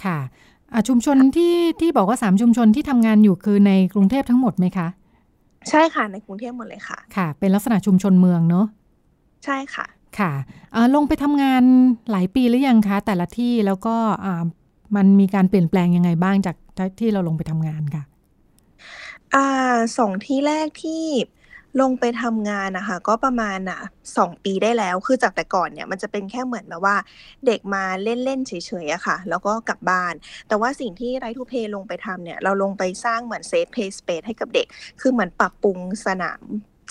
[0.03, 0.19] ค่ะ
[0.87, 4.87] ชุมชนที่ที่บอกว่าสามชุมชนที่ทำงานอยู่คือในกรุงเทพทั้งหมดไหมคะ
[5.69, 8.65] ใช่ค่ะในกรุงเทพหมดเลยค่ะ ค่ะ เป็นลักษณะชุมชนเมืองเนาะ
[9.45, 9.85] ใช่ค่ะ
[10.19, 10.31] ค่ะ
[10.95, 11.63] ลงไปทำงาน
[12.11, 13.95] หลายปีหรือยังคะ แต่ละที่แล้วก็
[14.95, 16.55] มันมีการเปลี่ยนแปลงยังไงบ้างจาก
[16.99, 18.03] ที่เราลงไปทำงานค่ะ
[19.33, 21.03] อ่าสองที่แรกที่
[21.79, 23.81] ลงไปทำงานนะคะ ก็ประมาณอะ
[24.17, 26.95] สองปีได้แล้วคือจากแต่ก่อนเนี่ยมันจะเป็นแค่เหมือนแบบว่า
[27.45, 28.53] เด็กมาเล่นๆเฉ
[28.83, 30.13] ยๆอะค่ะ แล้วก็กลับบ้าน
[30.47, 34.67] แต่ว่าสิ่งที่ไรทูเพย์ลงไปทำเนี่ย เราลงไปสร้างเหมือนเซฟเพย์สเปซให้กับเด็ก
[35.01, 36.43] คือเหมือนปรับปรุงสนาม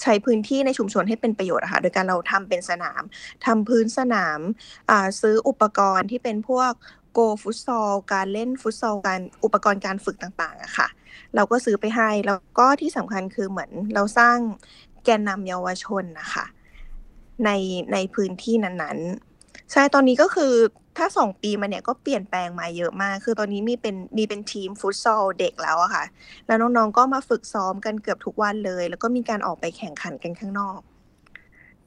[0.03, 3.03] ใช้พื้นที่ในชุมชนให้เป็นประโยชน์อะค่ะ โดยการเราทำเป็นสนาม
[3.47, 4.41] ทำพื้นสนาม
[5.21, 6.73] ซื้ออุปกรณ์ที่เป็นพวก
[7.13, 10.89] โกฟุตซอล การเล่นฟุตซอล การอุปกรณ์การฝึกต่างๆอะค่ะ
[11.37, 14.39] เราก็ซื้อไปให้ แล้วก็ที่สำคัญคือเหมือนเราสร้าง
[15.05, 16.45] แกนนำเยาวชนนะคะ
[17.45, 17.51] ใน
[17.93, 20.53] ในพื้นที่นั้นๆ ใช่ตอนนี้ก็คือ
[20.97, 26.05] ถ้าสองปีมาเนี่ยก็เปลี่ยนแปลงมาเยอะมาก คือตอนนี้มีเป็นมีเป็นทีมฟุตซอลเด็กแล้วอะค่ะ
[26.47, 30.81] แล้วน้องๆก็มาฝึกซ้อมกันเกือบทุกวันเลย แล้วก็มีการออกไปแข่งขันกันข้างนอก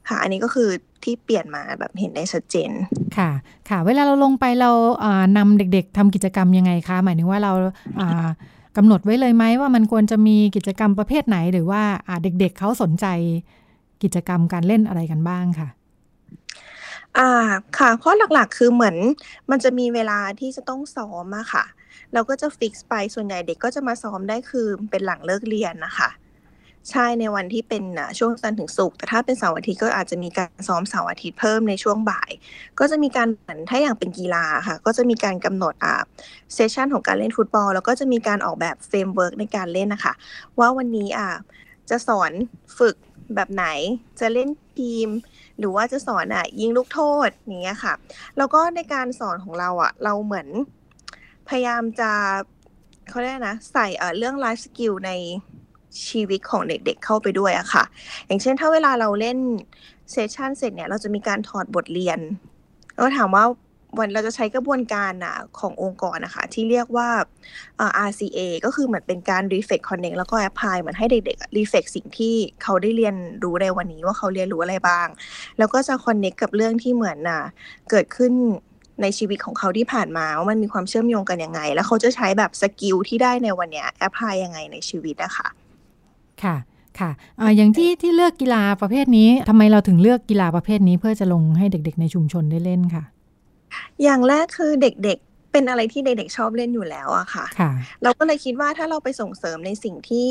[0.08, 0.70] ค่ะ อันนี้ก็คือ
[1.04, 2.72] ที่เปลี่ยนมาแบบเห็นได้ชัดเจน
[3.18, 3.30] ค่ะ
[3.70, 4.72] ค่ะ เวลาเราลงไปเรา
[5.38, 7.52] นำเด็ก ๆทำกิจกรรมยังไงคะ หมายถึงว่าเรา
[8.78, 11.82] กำหนดไว้เลยไหมว่ามันควรจะมีกิจกรรมประเภทไหน หรือว่า
[12.24, 13.06] เด็กๆเเขาสนใจ
[14.04, 15.70] กิจกรรมการเล่นอะไรกันบ้างค่ะ
[17.18, 17.32] อ่า
[17.78, 18.98] ค่ะ เพราะหลักๆ คือเหมือน
[19.52, 21.66] มันจะมีเวลาที่จะต้องซ้อมอะค่ะ
[22.14, 26.10] เราก็จะฟิกซ์ไปส่วนใหญ่เด็กก็จะมาซ้อมได้คือเป็นหลังเลิกเรียนนะคะ
[26.92, 27.84] ใช่ในวันที่เป็น
[28.20, 32.32] ช่วงจันทร์ถึงศุกร์แต่ถ้าเป็นเสาร์อาทิตย์ก็อาจจะมีการซ้อมเสาร์อาทิตย์เพิ่มในช่วงบ่าย
[32.80, 35.94] ก็จะมีการเหมือนถ้าอย่างเป็นกีฬาค่ะ ก็จะมีการกำหนดอ่า
[36.54, 40.14] session ของการเล่นฟุตบอล แล้วก็จะมีการออกแบบ framework ในการเล่นนะคะ
[40.60, 41.30] ว่าวันนี้อ่า
[41.90, 42.32] จะสอน
[42.78, 42.96] ฝึก
[43.36, 43.66] แบบไหน
[44.20, 45.10] จะเล่นทีม
[45.60, 47.94] หรือว่าจะสอนอะยิงลูกโทษอย่างเงี้ยค่ะ
[48.38, 50.48] แล้วก็ในการสอนของเราอะ เราเหมือน
[51.50, 52.12] พยายามจะ
[53.10, 55.12] เขาเรียกนะ ใส่เรื่อง life skill ใน
[56.08, 57.84] ชีวิตของเด็กๆเข้าไปด้วยอะค่ะ
[58.28, 59.38] อย่างเช่นถ้าเวลาเราเล่น
[60.12, 62.20] session เสร็จเนี่ยเราจะมีการถอดบทเรียน
[63.00, 63.46] ก็ถามว่า
[64.00, 67.10] วันเราจะใช้กระบวนการอะขององค์กรนะคะที่เรียกว่า
[68.10, 75.08] RCA ก็คือเหมือนเป็นการ reflect connect แล้วก็ apply เหมือนให้เด็กๆ reflect สิ่งที่เขาได้เรียนรู้ในวันนี้ว่าเขาเรียนรู้อะไรบ้าง
[75.58, 77.42] แล้วก็จะ connect กับเรื่องที่เหมือนน่ะ
[77.90, 78.34] เกิดขึ้น
[79.02, 85.48] ในชีวิตของเขาที่ผ่านมาว่ามันมีความเชื่อมโยงกันยังไง แล้วเขาจะใช้แบบ skill ที่ได้ในวันนี้ apply ยังไงในชีวิตอะคะ
[86.44, 86.56] ค่ะ
[87.00, 87.12] ค่ะ
[87.58, 93.04] อย่างที่ที่เลือกกีฬาประเภทนี้ทำไมเราถึงเลือกกีฬาประเภทนี้ เพื่อจะลงให้เด็กๆ ในชุมชนได้เล่นค่ะ
[94.04, 97.46] อย่างแรกคือเด็กๆ เป็นอะไรที่เด็กๆชอบเล่นอยู่แล้วอะค่ะ
[98.04, 100.30] เราก็เลยคิดว่าถ้าเราไปส่งเสริมในสิ่งที่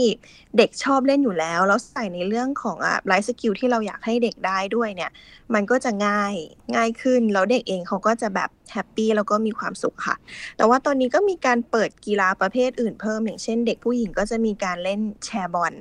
[0.57, 5.11] เด็กชอบเล่นอยู่แล้ว แล้วใส่ในเรื่องของอะ life skill ที่เราอยากให้เด็กได้ด้วยเนี่ย
[5.55, 6.35] มันก็จะง่าย
[6.77, 10.17] ง่ายขึ้น แล้วเด็กเองเขาก็จะแบบ happy แล้วก็มีความสุขค่ะ
[10.57, 15.75] แต่ว่าตอนนี้ก็มีการเปิดกีฬาประเภทอื่นเพิ่ม อย่างเช่น เด็กผู้หญิงก็จะมีการเล่นแชร์บอล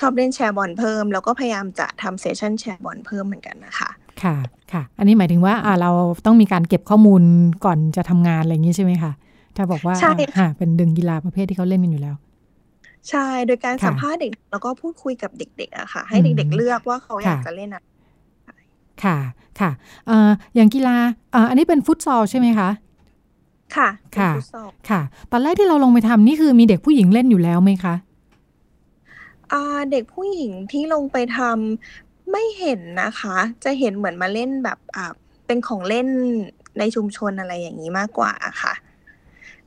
[0.00, 3.90] ชอบเล่นแชร์บอลเพิ่ม แล้วก็พยายามจะทำ session แชร์บอลเพิ่มเหมือนกันนะคะ
[4.24, 4.36] ค่ะ
[4.72, 5.90] ค่ะ อันนี้หมายถึงว่าอ่าเรา
[6.26, 7.22] ต้องมีการเก็บข้อมูล
[7.64, 9.12] ก่อนจะทำงานอะไรอย่างนี้ใช่ไหมคะ
[9.56, 12.14] ถ้าบอกว่าใช่ค่ะเป็นดึงกีฬาประเภทที่เขาเล่นกันอยู่แล้ว
[13.08, 18.60] ใช่โดยการสัมภาษณ์เด็กแล้วก็พูดคุยกับเด็กๆอะค่ะ ให้เด็กๆเลือกว่าเขาอยากจะเล่นอะไร
[19.04, 19.16] ค่ะ
[19.60, 19.70] ค่ะ
[20.10, 20.96] อ่าอย่างกีฬา
[21.34, 22.68] อ่าอันนี้เป็นฟุตซอลใช่ไหมคะ
[23.76, 24.30] ค่ะค่ะ
[24.90, 25.00] ค่ะ
[25.32, 27.94] ตอนแรกที่เราลงไปทำนี่คือมีเด็กผู้หญิงเล่นอยู่แล้วไหมคะ
[29.52, 35.12] อ่าเด็กผู้หญิงที่ลงไปทำ ไม่เห็นนะคะ จะเห็นเหมือนมาเล่นแบบอ่า
[35.46, 36.08] เป็นของเล่น
[36.78, 38.74] ในชุมชนอะไรอย่างนี้มากกว่าค่ะ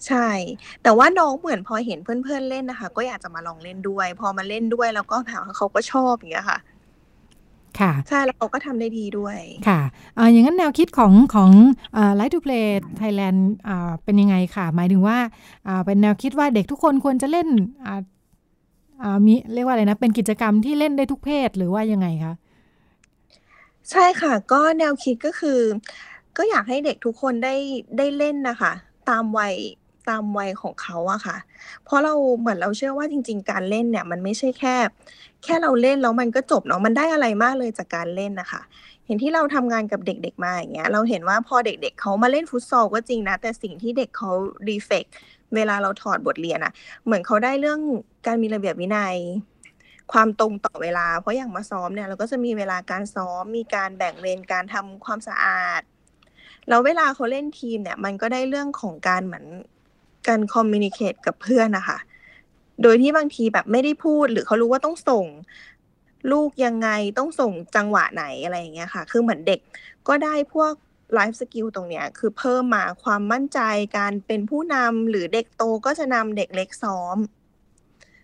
[0.08, 0.28] ใช่
[0.84, 6.60] แต่ว่าน้องเหมือนพอเห็นเพื่อนๆเล่นนะคะ ก็อยากจะมาลองเล่นด้วย พอมาเล่นด้วยแล้วก็แบบเขาก็ชอบอย่างเงี้ยค่ะ
[7.80, 9.82] ค่ะใช่แล้วเขาก็ทำได้ดีด้วยค่ะ
[10.18, 11.52] อ่าอย่างนั้นแนวคิดของของ
[12.16, 13.48] ไลท์ทูเพลย์ไทยแลนด์
[14.04, 15.18] เป็นยังไงค่ะ หมายถึงว่า
[15.68, 17.48] อ่าเป็นแนวคิดว่าเด็กทุกคนควรจะเล่น
[17.86, 18.00] อ่า
[19.26, 22.34] มีเรียกว่าอะไรนะ เป็นกิจกรรมที่เล่นได้ทุกเพศหรือว่ายังไงคะ
[23.92, 25.60] ใช่ค่ะ ก็แนวคิดก็คือ
[26.38, 27.56] ก็อยากให้เด็กทุกคนได้
[27.98, 28.72] ได้เล่นนะคะ
[29.10, 29.56] ตามวัย
[30.10, 31.38] ตามวัยของเขาอะค่ะ
[31.86, 34.76] เพราะเราเหมือนเราเชื่อว่าจริง ๆ การเล่นเนี่ย มันไม่ใช่แค่
[35.44, 38.62] แค่เราเล่นแล้วมันก็จบเนาะมันได้อะไรมากเลยจากการเล่นนะคะ
[39.06, 44.32] เห็นที่เราทำงานกับเด็ก ๆ มาอย่างเงี้ย เราเห็นว่าพอเด็ก ๆเขามาเล่นฟุตซอลก็จริงนะ แต่สิ่งที่เด็กเขา
[44.68, 45.06] รีเฟก
[45.56, 46.72] เวลาเราถอดบทเรียนอะ
[47.06, 47.80] เหมือนเขาได้เรื่อง
[48.28, 49.16] การมีระเบียบวินัย
[50.12, 55.82] ความตรงต่อเวลา เพราะอย่างมาซ้อมเนี่ยเราก็จะมีเวลาการซ้อมมีการแบ่งเวรการทำความสะอาด
[56.70, 59.46] แล้วเวลาเขาเล่นทีมเนี่ย มันก็ได้เรื่องของการเหมือน
[60.28, 61.98] การคอมมิวนิเคตกับเพื่อนนะคะ
[62.82, 65.26] โดยที่บางทีแบบไม่ได้พูดหรือเขารู้ว่าต้องส่ง
[66.32, 69.60] ลูกยังไงต้องส่งจังหวะไหนอะไรอย่างเงี้ยค่ะ คือเหมือนเด็ก
[70.08, 70.74] ก็ได้พวก
[71.14, 73.60] life skill ตรงเนี้ยคือเพิ่มมาความมั่นใจ
[73.98, 77.18] การเป็นผู้นำหรือเด็กโตก็จะนำเด็กเล็กซ้อม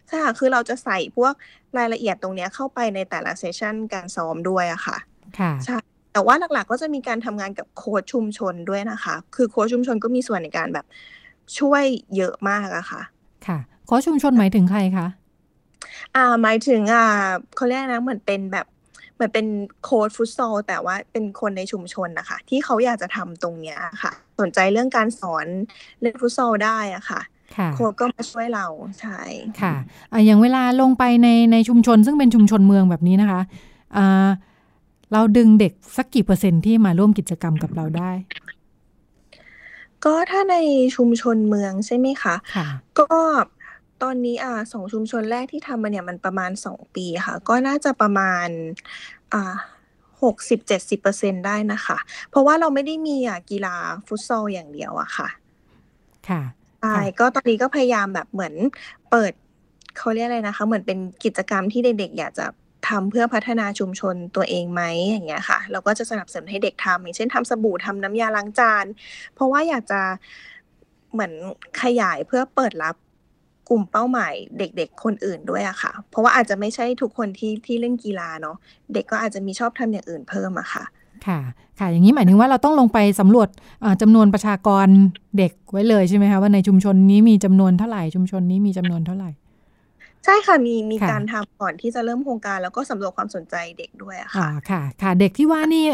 [0.09, 1.33] ใช่ค่ะ คือเราจะใส่พวก
[1.77, 4.97] รายละเอียดตรงเนี้ยเข้าไปในแต่ละ session การซ้อมด้วยอะค่ะ
[5.39, 5.77] ค่ะ ใช่
[6.13, 10.85] แต่ว่าหลักๆก็จะมีการทำงานกับโค้ชชุมชนด้วยนะคะ คือโค้ชชุมชนก็มีส่วนในการแบบ
[11.59, 11.83] ช่วย
[12.15, 13.01] เยอะมากอะค่ะ
[13.47, 15.07] ค่ะ โค้ชชุมชนหมายถึงใครคะ
[16.15, 17.05] อ่า หมายถึงอ่า
[17.55, 18.67] เขาเรียกนะเหมือนเป็นแบบ
[19.15, 19.47] เหมือนเป็น
[19.83, 25.45] โค้ดฟุตซอลแต่ว่าเป็นคนในชุมชนนะคะ ที่เขาอยากจะทำตรงเนี้ยค่ะ สนใจเรื่องการสอน
[26.01, 27.21] เล่นฟุตซอลได้อะค่ะ
[27.75, 28.65] โค้ดก็มาช่วยเรา
[28.99, 29.19] ใช่
[29.61, 29.75] ค่ะ
[30.11, 33.41] อะอย่างเวลาลงไปในในชุมชน ซึ่งเป็นชุมชนเมืองแบบนี้นะคะ
[33.97, 34.29] อ่า
[35.13, 38.11] เราดึงเด็กสักกี่เปอร์เซ็นต์ที่มาร่วมกิจกรรมกับเราได้
[40.05, 40.55] ก็ถ้าใน
[40.95, 42.67] ชุมชนเมืองใช่ไหมคะค่ะ
[42.99, 43.09] ก็
[44.01, 48.47] ตอนนี้อ่าสองชุมชนแรกที่ทำมาเนี่ยมันประมาณสองปีค่ะ ก็น่าจะประมาณ
[49.33, 49.55] อ่า
[50.23, 51.97] หกสิบเจ็ดสิบเปอร์เซ็นได้นะคะ
[52.29, 55.29] เพราะว่าเราไม่ได้มีอะกีฬาฟุตซอลอย่างเดียวอะค่ะ
[56.29, 56.41] ค่ะ
[56.81, 58.53] ใช่ก็ตอนนี้ก็พยายามแบบเหมือน
[59.11, 59.33] เปิด
[59.97, 62.45] เขาเรียกอะไรนะคะ เหมือนเป็นกิจกรรมที่เด็ก ๆ อยากจะ
[62.89, 68.85] ทำเพื่อพัฒนาชุมชนตัวเองไหมอย่างเงี้ยค่ะ เราก็จะสนับสนุนให้เด็กทำอย่างเช่นทำสบู่ทำน้ำยาล้างจาน
[69.35, 70.01] เพราะว่าอยากจะ
[71.11, 71.31] เหมือน
[71.81, 72.95] ขยายเพื่อเปิดรับ
[73.69, 78.57] กลุ่มเป้าหมายเด็ก ๆ คนอื่นด้วยอะค่ะ เพราะว่าอาจจะไม่ใช่ทุกคนที่ที่เล่นกีฬาเนาะ
[78.93, 80.83] เด็กก็อาจจะมีชอบทำอย่างอื่นเพิ่มอะค่ะ
[81.27, 81.39] ค่ะ
[81.79, 83.47] ค่ะ อย่างนี้หมายถึงว่าเราต้องลงไปสำรวจ
[84.01, 84.87] จำนวนประชากร
[85.37, 89.29] เด็กไว้เลยใช่ไหมคะว่าในชุมชนนี้มีจำนวนเท่าไหร่ชุมชนนี้มีจำนวนเท่าไหร่
[90.25, 95.85] ใช่ค่ะมีมีการทำก่อนที่จะเริ่มโครงการ แล้วก็สำรวจความสนใจเด็กด้วยอะค่ะค่ะ ค่ะ เด็กที่ว่านี่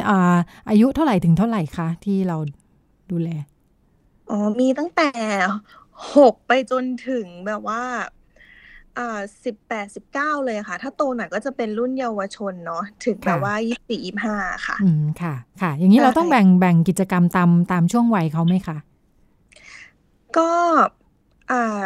[0.70, 2.38] อายุเท่าไหร่ถึงเท่าไหร่คะที่เรา
[3.12, 3.30] ดูแล
[4.30, 5.10] อ๋อมีตั้งแต่
[6.18, 7.82] หกไปจนถึงแบบว่า
[8.98, 14.36] อ่าสิบแปดสิบเก้าเลยค่ะ ถ้าโตหน่อยก็จะเป็นรุ่นเยาวชนเนาะถึงแบบว่ายี่สี่ยี่ห้า
[14.68, 18.78] ค่ะ อืมค่ะ ค่ะ อย่างนี้เราต้องแบ่งแบ่งกิจกรรมตามตามช่วงวัยเขาไหมคะ
[20.38, 20.50] ก็
[21.52, 21.84] อ่า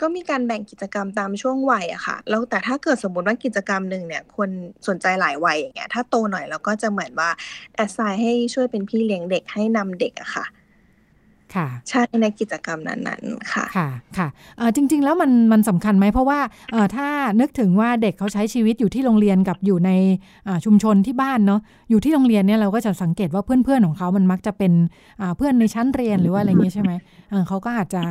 [0.00, 4.50] ก็มีการแบ่งกิจกรรมตามช่วงวัยอะค่ะ แล้วแต่ถ้าเกิดสมมติว่ากิจกรรมหนึ่งเนี่ย คน
[4.88, 7.30] สนใจหลายวัยอย่างเงี้ย ถ้าโตหน่อยเราก็จะเหมือนว่า
[7.74, 10.44] แอสไซน์ให้ช่วยเป็นพี่เลี้ยงเด็กให้นำเด็กอะค่ะ
[11.54, 14.28] ค่ะ ใช่ในกิจกรรมนั้นๆค่ะค่ะค่ะ
[14.76, 16.38] จริง ๆ แล้วมันมันสำคัญไหมเพราะว่า
[16.96, 17.08] ถ้า
[17.40, 19.90] นึกถึงว่าเด็กเขาใช้ชีวิตอยู่ที่โรงเรียนกับอยู่ใน
[20.64, 21.60] ชุมชนที่บ้านเนาะ
[21.90, 24.72] อยู่ที่โรงเรียนเนี่ยเราก็จะสังเกตว่าเพื่อนๆของเขามันมักจะเป็น
[25.36, 26.92] เพื่อนในชั้นเรียนหรือว่าอะไรเงี้ยใช่ไหม
[27.48, 28.02] เขาก็อาจจะ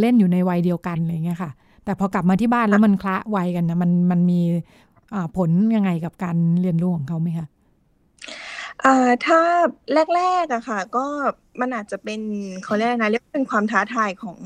[0.00, 1.50] เล่นอยู่ในวัยเดียวกันอะไรเงี้ยค่ะ
[1.84, 4.40] แต่พอกลับมาที่บ้านแล้วมันคละวัยกันนะมันมันมี
[5.36, 7.46] ผลยังไงกับการเรียนรู้ของเขาไหมคะ
[8.84, 9.40] อ่าถ้า
[10.16, 11.06] แรกๆอะค่ะ ก็
[11.60, 12.20] มันอาจจะเป็น
[12.64, 14.38] เขาเรียกนะเรียกเป็นความท้าทายของ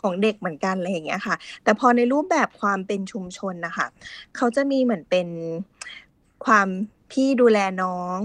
[0.00, 3.86] ของเด็กเหมือนกันอะไรอย่างเงี้ยค่ะ แต่พอในรูปแบบความเป็นชุมชนนะคะ
[4.36, 5.28] เขาจะมีเหมือนเป็น
[6.44, 6.68] ความ
[7.10, 8.20] พี่ดูแลน้อง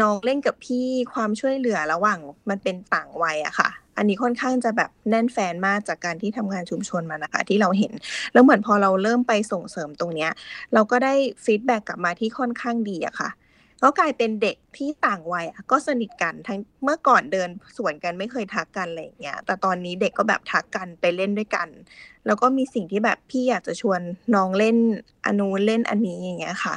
[0.00, 2.18] น้องเล่นกับพี่ความช่วยเหลือระหว่าง
[2.50, 7.92] มันเป็นต่างวัยอะค่ะ อันนี้ค่อนข้างจะแบบแน่นแฟ้นมากจากการที่ทำงานชุมชนมานะคะ ที่เราเห็น
[8.32, 10.30] แล้วเหมือนพอเราเริ่มไปส่งเสริมตรงเนี้ย
[10.74, 11.14] เราก็ได้
[11.44, 13.30] feedback กลับมาที่ค่อนข้างดีอะค่ะ
[13.82, 21.68] ก็กลายเป็นเด็กที่ต่างวัยก็สนิทกันทั้งเมื่อก่อนเดินสวนกันไม่เคยทักกันอะไรอย่างเงี้ยแต่ตอนนี้เด็กก็แบบทักกันไปเล่นด้วยกัน
[22.26, 24.00] แล้วก็มีสิ่งที่แบบพี่อยากจะชวน
[24.34, 24.76] น้องเล่น
[25.26, 26.74] อนูเล่นอันนี้อย่างเงี้ยค่ะ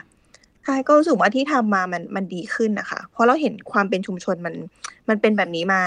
[0.66, 4.56] ใช่ก็รู้สึกว่าที่ทำมามันมันดีขึ้นนะคะ เพราะเราเห็นความเป็นชุมชนมัน
[5.10, 5.82] มันเป็นแบบนี้มา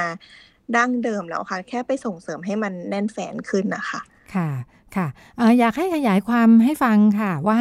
[0.77, 4.01] ดั้งเดิมแล้วค่ะ แค่ไปส่งเสริมให้มันแน่นแฟนขึ้นนะคะ
[4.35, 4.49] ค่ะ
[4.97, 5.07] ค่ะ
[5.59, 7.59] อยากให้ขยายความให้ฟังค่ะ ว่า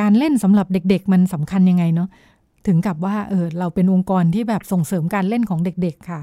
[0.00, 2.08] การเล่นสำหรับเด็ก ๆ มันสำคัญยังไงเนาะ
[2.66, 6.20] ถึงกับว่าเออเราเป็นองค์กรที่แบบส่งเสริมการเล่นของเด็ก ๆ ค่ะ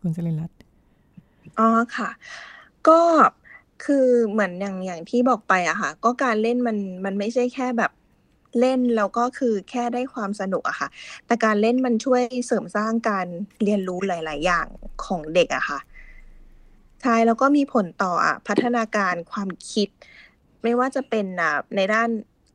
[0.00, 0.58] คุณสลินรัตน์
[1.58, 2.10] อ๋อค่ะ
[2.88, 3.00] ก็
[3.84, 7.92] คือเหมือนอย่างอย่างที่บอกไปอะค่ะ ก็การเล่นมันมันไม่ใช่แค่แบบ
[8.60, 10.88] เล่นแล้วก็คือแค่ได้ความสนุกอะค่ะ
[11.26, 13.26] แต่การเล่นมันช่วยเสริมสร้างการ
[13.64, 14.66] เรียนรู้หลาย ๆ อย่าง
[15.04, 15.78] ของเด็กอะค่ะ
[17.02, 19.88] ใช่แล้วก็มีผลต่ออะพัฒนาการความคิด
[20.62, 21.26] ไม่ว่าจะเป็น
[21.76, 22.08] ในด้าน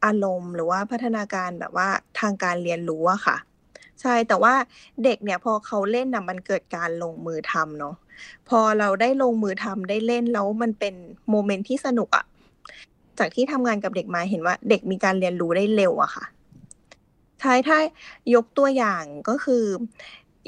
[0.05, 3.38] อารมณ์หรือว่าพัฒนาการแบบว่าทางการเรียนรู้อะค่ะ
[4.01, 4.53] ใช่แต่ว่า
[5.03, 7.95] เด็กเนี่ยพอเขาเล่นน่ะมันเกิดการลงมือทำเนาะ
[8.49, 10.95] พอเราได้ลงมือทำได้เล่นแล้วมันเป็น
[11.29, 12.25] โมเมนต์ที่สนุกอะ
[13.19, 16.25] จากที่ทำงานกับเด็กมาเห็นว่า เด็กมีการเรียนรู้ได้เร็วอะค่ะ
[17.41, 17.77] ใช่ถ้า
[18.35, 19.63] ยกตัวอย่างก็คือ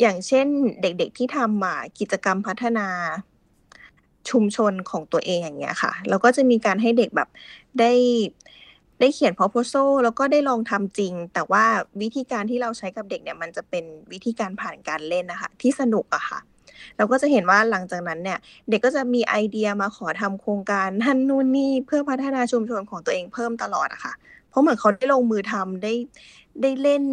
[0.02, 0.48] อย่างเช่น
[0.82, 2.88] เด็กๆที่ทำมากิจกรรมพัฒนา
[4.30, 7.30] ชุมชนของตัวเองอย่างเงี้ยค่ะ เราก็จะมีการให้เด็กแบบ
[7.80, 7.92] ได้
[9.02, 11.66] ได้เขียน proposal แล้วก็ได้ลองทำจริง แต่ว่า
[12.02, 16.40] วิธีการที่เราใช้กับเด็กเนี่ยมันจะเป็นวิธีการผ่านการเล่นนะคะ ที่สนุกอะค่ะ
[16.98, 24.14] เราก็จะเห็นว่าหลังจากนั้นเนี่ย เด็กก็จะมีไอเดียมาขอทำโครงการนั่นนู่นนี่เพื่อพัฒนาชุมชนของตัวเองเพิ่มตลอดอะค่ะ
[24.50, 25.94] เพราะเหมือนเขาได้ลงมือทำได้
[26.62, 27.04] ได้เล่น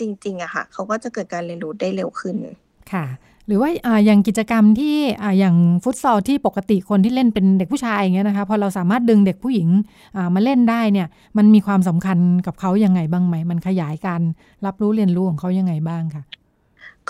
[0.00, 2.36] จริงๆอะค่ะ เขาก็จะเกิดการเรียนรู้ได้เร็วขึ้น
[2.92, 3.04] ค่ะ
[3.46, 3.70] หรือว่า
[4.04, 4.96] อย่างกิจกรรมที่
[5.38, 9.68] อย่างฟุตซอลที่ปกติคนที่เล่นเป็นเด็กผู้ชายอย่างเงี้ยนะคะพอเราสามารถดึงเด็กผู้หญิง
[10.34, 14.22] มาเล่นได้เนี่ยมันมีความสำคัญกับเขายังไงบ้างไหม มันขยายการ
[14.66, 16.24] รับรู้เรียนรู้ของเขายังไงบ้างค่ะ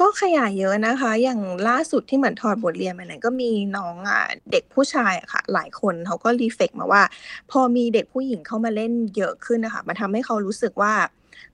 [0.01, 4.23] ก็ขยายเยอะนะคะ อย่างล่าสุดที่เหมือนถอดบทเรียนมาไหนก็มีน้องอะ
[4.53, 7.03] เด็กผู้ชายอะค่ะ หลายคนเขาก็รีเฟกมาว่า
[7.51, 10.93] พอมีเด็กผู้หญิงเข้ามาเล่นเยอะขึ้นนะคะมันทำให้เขารู้สึกว่า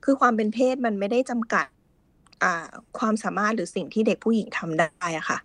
[0.03, 1.65] คือความเป็นเพศมันไม่ได้จำกัด
[2.99, 5.39] ความสามารถหรือสิ่งที่เด็กผู้หญิงทำได้อะค่ะ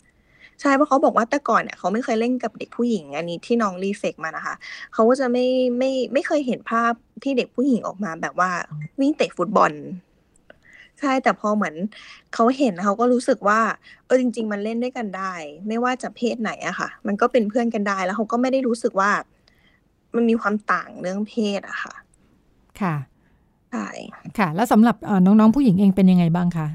[0.61, 4.54] ใช่เพราะเขาบอกว่าแต่ก่อนเนี่ยเขาไม่เคยเล่นกับเด็กผู้หญิง อันนี้ที่น้องรีเฟกมานะคะ
[4.92, 5.46] เขาก็จะไม่
[5.78, 8.50] ไม่ไม่เคยเห็นภาพที่เด็กผู้หญิงออกมาแบบว่า
[9.00, 9.72] วิ่งเตะฟุตบอล
[11.00, 11.74] ใช่แต่พอเหมือน
[12.34, 13.61] เขาเห็นเขาก็รู้สึกว่า
[14.06, 15.32] เออจริง ๆ มันเล่นด้วยกันได้
[15.68, 19.11] ไม่ว่าจะเพศไหนอะค่ะ มันก็เป็นเพื่อนกันได้แล้วเขาก็ไม่ได้รู้สึกว่า
[20.14, 21.94] มันมีความต่างเรื่องเพศอะค่ะ
[22.80, 22.94] ค่ะ
[23.70, 23.88] ใช่
[24.38, 26.66] ค่ะ แล้วสำหรับน้องๆผู้หญิงเองเป็นยังไงบ้างคะ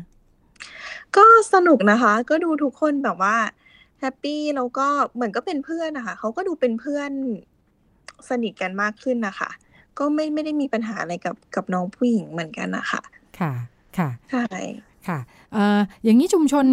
[1.18, 3.36] ก็สนุกนะคะ ก็ดูทุกคนแบบว่า
[4.00, 7.12] happy แล้วก็เหมือนก็เป็นเพื่อนนะคะเขาก็ดูเป็นเพื่อน
[8.30, 9.50] สนิทกันมากขึ้นนะคะ
[10.00, 13.02] ก็ไม่ไม่ได้มีปัญหาอะไรกับกับน้องผู้หญิงเหมือนกันนะคะ
[13.40, 13.54] ค่ะ
[13.98, 14.46] ค่ะใช่
[15.08, 15.20] ค่ะ
[15.54, 16.66] เอ่ออย่างนี้ชุมชน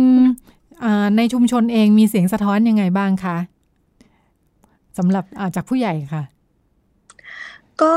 [1.16, 3.36] ในชุมชนเองมีเสียงสะท้อนยังไงบ้างคะ
[4.98, 5.24] สำหรับ
[5.56, 6.22] จากผู้ใหญ่ค่ะ
[7.82, 7.96] ก็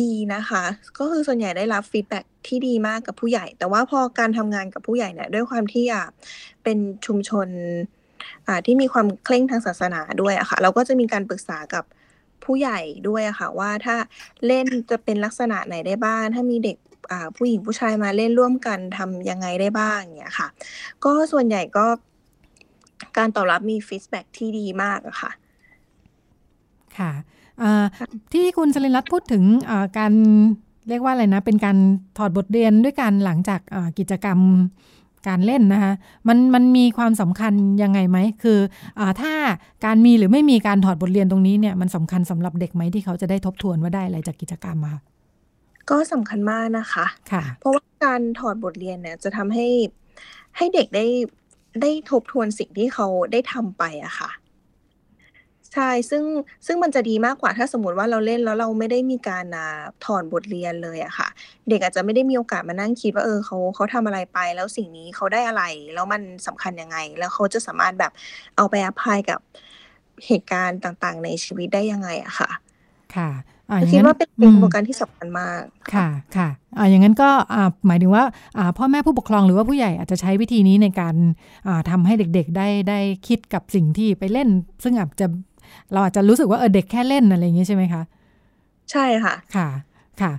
[0.00, 0.62] ดีนะคะ
[0.98, 6.06] ก็คือส่วนใหญ่ได้รับ feedback ที่ดีมากกับผู้ใหญ่ แต่ว่าพอการทำงานกับผู้ใหญ่เนี่ยด้วยความที่อะ
[6.62, 7.48] เป็นชุมชน
[8.46, 11.84] อ่าที่มีความเคร่งทางศาสนาด้วยอะค่ะ เราก็จะมีการปรึกษากับ
[12.44, 13.96] ผู้ใหญ่ด้วยอะค่ะ ว่าถ้า
[14.46, 16.76] เล่นจะเป็นลักษณะไหนได้บ้าง ถ้ามีเด็ก
[17.36, 20.48] ผู้หญิงผู้ชายมาเล่นร่วมกันทำยังไงได้บ้างอย่างเงี้ยค่ะ
[21.04, 21.86] ก็ส่วนใหญ่ก็
[23.18, 25.30] การตอบรับมีฟีดแบ็ที่ดีมากอะค่ะ
[26.98, 27.12] ค่ะ
[28.32, 29.44] ที่คุณสลินรัตน์พูดถึง
[29.98, 30.14] การ
[30.88, 31.76] เรียกว่าอะไรนะ เป็นการ
[32.18, 33.60] ถอดบทเรียนด้วยกันหลังจาก
[33.98, 34.38] กิจกรรม
[35.28, 35.92] การเล่นนะคะ
[36.28, 38.58] มันมันมีความสำคัญยังไงไหมคือ
[38.98, 39.32] อถ้า
[39.84, 45.00] การมีหรือไม่มีการถอดบทเรียนตรงนี้เนี่ยมันสำคัญสำหรับเด็กไหมที่เขาจะได้ทบทวนว่าได้อะไรจากกิจกรรมค่ะ
[45.90, 49.66] ก็สำคัญมากนะคะค่ะ เพราะว่าการถอดบทเรียนเนี่ยจะทำให้
[50.56, 51.06] ให้เด็กได้
[51.82, 54.30] ได้ทบทวนสิ่งที่เขาได้ทำไปอะค่ะ
[55.74, 56.24] ใช่ ซึ่ง
[56.66, 59.44] ซึ่งมันจะดีมากกว่าถ้าสมมติว่าเราเล่นแล้วเราไม่ได้มีการ
[60.04, 61.28] ถอนบทเรียนเลยอะค่ะ
[61.68, 65.62] เด็กอาจจะไม่ได้มีโอกาสมานั่งคิดว่าเออเขาเขาทำอะไรไป แล้วสิ่งนี้เขาได้อะไร
[65.94, 68.12] แล้วมันสำคัญยังไง แล้วเขาจะสามารถแบบ
[68.56, 69.40] เอาไปอภัยกับ
[70.26, 72.50] เหตุการณ์ต่างๆ ในชีวิตได้ยังไงอะค่ะ
[73.16, 73.30] ค่ะ
[73.92, 75.60] คิดว่าเป็นเป็นโครงการที่สำคัญมาก
[75.94, 78.24] ค่ะ ค่ะอ่าอย่างนั้นก็อ่าหมายถึงว่า
[78.58, 81.14] อ่าพ่อแม่ผู้ปกครองหรือว่าผู้ใหญ่อาจจะใช้วิธีนี้ในการ
[81.66, 84.48] อ่าทำให้เด็กๆ ได้ได้คิดกับสิ่งที่ไปเล่น
[84.84, 85.26] ซึ่งอาจจะ
[85.92, 88.02] เราอาจจะรู้สึกว่าเออเด็กแค่เล่นอะไรอย่างนี้ใช่ไหมคะ
[88.92, 89.68] ใช่ค่ะค่ะ
[90.20, 90.32] ค่ะ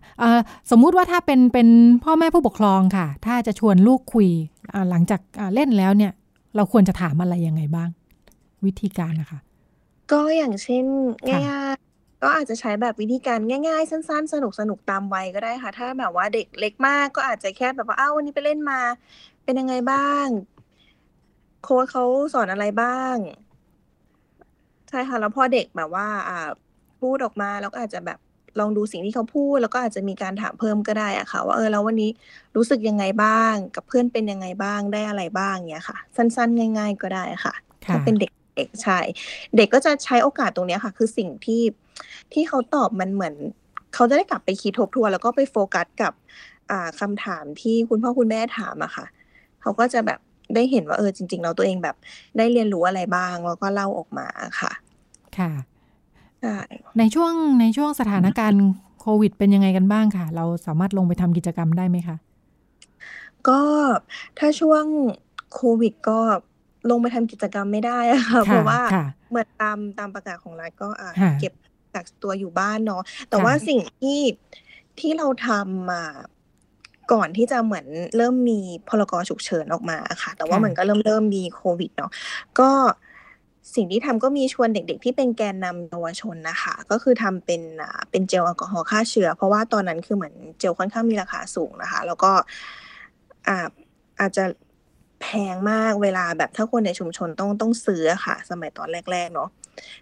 [0.71, 1.67] สมมุติว่าถ้าเป็นเป็น
[2.03, 4.29] พ่อแม่ผู้ปกครองค่ะ ถ้าจะชวนลูกคุย
[4.89, 5.21] หลังจาก
[5.55, 6.11] เล่นแล้วเนี่ย
[6.55, 7.89] เราควรจะถามอะไรยังไงบ้าง
[8.65, 9.39] วิธีการนะคะ
[10.11, 10.85] ก็อย่างเช่น
[11.27, 18.79] ง่ายๆก็อาจจะใช้แบบวิธีการง่ายๆ สั้น ๆ สนุกสนุกตามวัยก็ได้ค่ะ ถ้าแบบว่าเด็กเล็กมากก็อาจจะแค่แบบว่าอ้าววันนี้ไปเล่นมา
[19.43, 20.27] เป็นยังไงบ้าง
[21.63, 23.15] โค้ชเขาสอนอะไรบ้าง
[24.93, 26.49] ช่ค่ะแล้วพอเด็กแบบว่าอ่า
[27.01, 28.19] พูดออกมาแล้วก็อาจจะแบบ
[28.59, 32.11] ลองดูสิ่งที่เขาพูด แล้วก็อาจจะมีการถามเพิ่มก็ได้อะค่ะ ว่าเออแล้ววันนี้
[32.55, 37.53] รู้สึกยังไงบ้าง กับเพื่อนเป็นยังไงบ้างได้อะไรบ้างเนี้ยค่ะ สั้นๆ ง่าย ๆ ก็ได้ค่ะ
[37.89, 38.99] ถ้าเป็นเด็กเด็กใช่
[39.57, 41.61] เด็กก็จะใช้โอกาสตรงนี้ค่ะ คือสิ่งที่
[42.33, 43.35] ที่เขาตอบมันเหมือน
[43.93, 46.13] เขาจะได้กลับไปคิดทบทวนแล้วก็ไปโฟกัสกับ
[46.71, 49.05] อ่าคำถามที่คุณพ่อคุณแม่ถามอะค่ะ
[49.61, 50.19] เขาก็จะแบบ
[50.55, 51.95] ได้เห็นว่าเออจริง ๆ เราตัวเองแบบ
[52.37, 54.27] ได้เรียนรู้อะไรบ้างแล้วก็เล่าออกมา
[54.61, 54.71] ค่ะ
[55.39, 55.51] ค่ะ
[56.99, 58.63] ในช่วงในช่วงสถานการณ์
[58.99, 62.17] โควิด เป็นยังไงกันบ้างค่ะ เราสามารถลงไปทำกิจกรรมได้ไหมคะ
[63.47, 63.61] ก็
[64.39, 64.83] ถ้าช่วง
[65.53, 66.19] โควิดก็
[66.89, 67.99] ลงไปทำกิจกรรมไม่ได้
[68.31, 68.81] ค่ะเพราะว่า
[69.29, 70.89] เหมือนตามตามประกาศของรัฐก็
[71.39, 71.53] เก็บ
[71.95, 74.19] กักตัวอยู่บ้านเนาะแต่ว่าสิ่งที่
[74.99, 76.03] ที่เราทำมา
[77.11, 77.85] ก่อนที่จะเหมือน
[78.17, 82.11] เริ่มมีพลกรฉุกเฉินออกมาค่ะ แต่ว่ามันก็เริ่มเริ่มมีโควิดเนาะ
[82.59, 82.71] ก็
[83.75, 87.61] สิ่งที่ทำก็มีชวนเด็กๆ ที่เป็นแกนนำเยาวชนนะคะ ก็คือทำเป็น
[88.11, 92.31] เป็นเจลแอลกอฮอล์ฆ่าเชื้อ เพราะว่าตอนนั้นคือเหมือนเจลค่อนข้างมีราคาสูงนะคะ แล้วก็
[93.47, 93.57] อา
[94.19, 94.43] อาจจะ
[95.21, 99.49] แพงมากเวลาแบบถ้าคนในชุมชนต้องต้องซื้อค่ะ สมัยตอนแรก ๆ เนาะ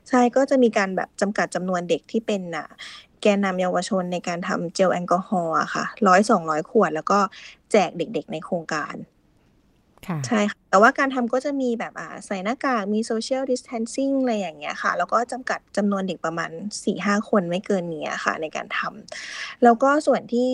[0.09, 2.67] ใช่ก็จะมีการแบบจำกัดจำนวนเด็กที่เป็นอะ
[3.21, 7.19] แกนนำเยาวชนในการทำเจลแอลกอฮอล์ค่ะร้อยสองร้อยขวด แล้วก็
[7.71, 8.95] แจกเด็กๆในโครงการ
[10.27, 20.49] ใช่ค่ะแต่ว่าการทำก็จะมีแบบอ่าใส่หน้ากากมี social distancing อะไรอย่างเงี้ยค่ะ แล้วก็จำกัดจำนวนเด็กประมาณสี่ห้าคนไม่เกินนี้ค่ะ ในการทำแล้วก็ส่วนที่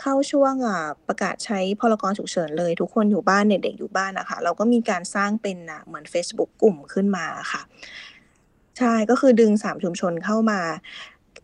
[0.00, 7.62] เข้าช่วงอ่าประกาศใช้พรก.ฉุกเฉินเลย ทุกคนอยู่บ้านเด็กอยู่บ้านนะคะเราก็มีการสร้างเป็นอะเหมือน Facebook กลุ่มขึ้นมาค่ะ
[8.78, 10.60] ใช่ก็คือดึงสามชุมชนเข้ามา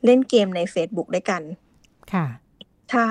[0.04, 1.42] เล่นเกมใน Facebook ด้วยกัน
[2.12, 2.26] ค่ะ
[2.92, 3.10] ใช่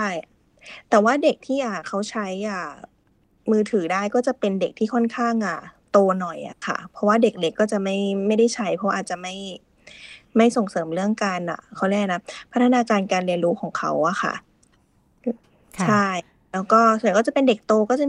[0.89, 2.63] แต่ว่าเด็กที่อะเขาใช้อะ
[3.51, 5.57] มือถือได้ก็จะเป็นเด็กที่ค่อนข้างอะ
[5.91, 9.35] โตหน่อยอะค่ะ เพราะว่าเด็กเล็กก็จะไม่ไม่ได้ใช้ เพราะอาจจะไม่
[10.37, 12.21] ไม่ส่งเสริมเรื่องการอะเขาเรียกนะ
[12.51, 14.33] พัฒนาการการเรียนรู้ของเขาอะค่ะ
[15.87, 16.07] ใช่
[16.53, 18.05] แล้วก็ส่วนก็จะเป็นเด็กโตก็จะ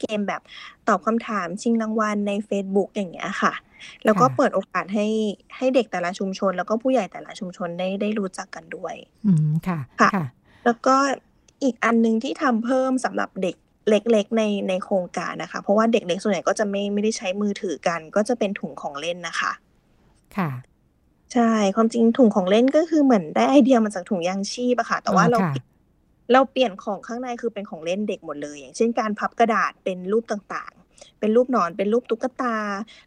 [0.00, 0.40] เกมแบบ
[0.88, 3.52] ตอบคำถามชิงรางวัลใน Facebook อย่างเงี้ยค่ะ
[4.04, 5.06] แล้วก็เปิดโอกาสให้
[5.56, 8.94] ให้เด็กแต่ละชุมชน แล้วก็ผู้ใหญ่แต่ละชุมชนได้ได้รู้จักกันด้วย
[9.26, 10.24] อืมค่ะค่ะ
[10.64, 10.96] แล้วก็
[11.62, 13.56] อีกอันนึงที่ทำเพิ่มสำหรับเด็ก
[13.88, 19.52] เล็กๆในในโครงการนะคะ เพราะว่าเด็กเล็กส่วนใหญ่ก็จะไม่ไม่ได้ใช้มือถือกัน ก็จะเป็นถุงของเล่นนะคะ
[20.36, 20.50] ค่ะ
[21.32, 25.38] ใช่ความจริงถุงของเล่นก็คือเหมือนได้ไอเดียมาจากถุงยางชีพอะค่ะ แต่ว่าเรา
[26.32, 32.56] เราเปลี่ยนของข้างในคือเป็นของเล่นเด็กหมดเลย อย่างเช่นการพับกระดาษเป็นรูปต่างๆ เป็นรูปหนอน เป็นรูปตุ๊กตา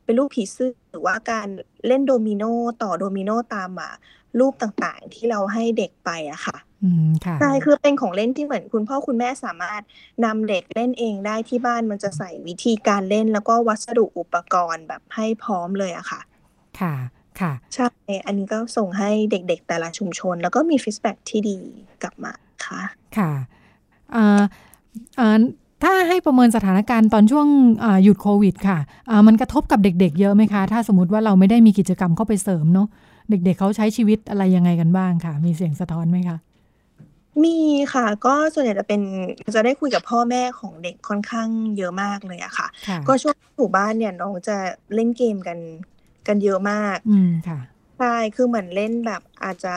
[0.05, 1.47] เป็นรูปผีเสื้อหรือว่าการ
[1.87, 2.43] เล่นโดมิโน
[2.83, 3.93] ต่อโดมิโนตามอะ
[4.39, 9.81] รูปต่างๆ ที่เราให้เด็กไปอะค่ะอืมค่ะใช่คือเป็นของเล่นที่เหมือนคุณพ่อคุณแม่สามารถ
[10.25, 16.21] นำเด็กเล่นเองได้ที่บ้านมันจะใส่วิธีการเล่นแล้วก็วัสดุอุปกรณ์แบบให้พร้อมเลยอะค่ะ
[16.79, 16.93] ค่ะ
[17.39, 17.87] ค่ะ ใช่
[18.25, 21.57] อันนี้ก็ส่งให้เด็กๆแต่ละชุมชน แล้วก็มีฟีดแบ็ที่ดี
[22.03, 22.33] กลับมา
[22.65, 22.81] ค่ะ
[23.17, 23.31] ค่ะ
[24.11, 24.41] เอ่อ
[25.17, 25.39] เอ่อ
[25.83, 27.47] ถ้าให้ประเมินสถานการณ์ตอนช่วง
[27.83, 28.77] อ่าหยุดโควิด ค่ะ
[29.09, 32.87] อ่ามันกระทบกับเด็ก ๆ เยอะไหมคะ ถ้าสมมติว่าเราไม่ได้มีกิจกรรมเข้าไปเสริมเนาะ
[33.29, 36.37] เด็กๆเขาใช้ชีวิตอะไรยังไงกันบ้างค่ะ มีเสียงสะท้อนไหมคะ
[37.43, 37.57] มี
[37.93, 39.01] ค่ะ ก็ส่วนใหญ่จะเป็น
[39.55, 41.47] จะได้คุยกับพ่อแม่ของเด็กค่อนข้าง
[41.77, 44.57] เยอะมากเลยอะค่ะค่ะก็ช่วงอยู่บ้านเนี่ยน้องจะ
[44.95, 45.59] เล่นเกมกัน
[46.27, 47.59] กันเยอะมาก อืมค่ะ
[47.99, 49.73] ใช่คือเหมือนเล่นแบบอาจจะ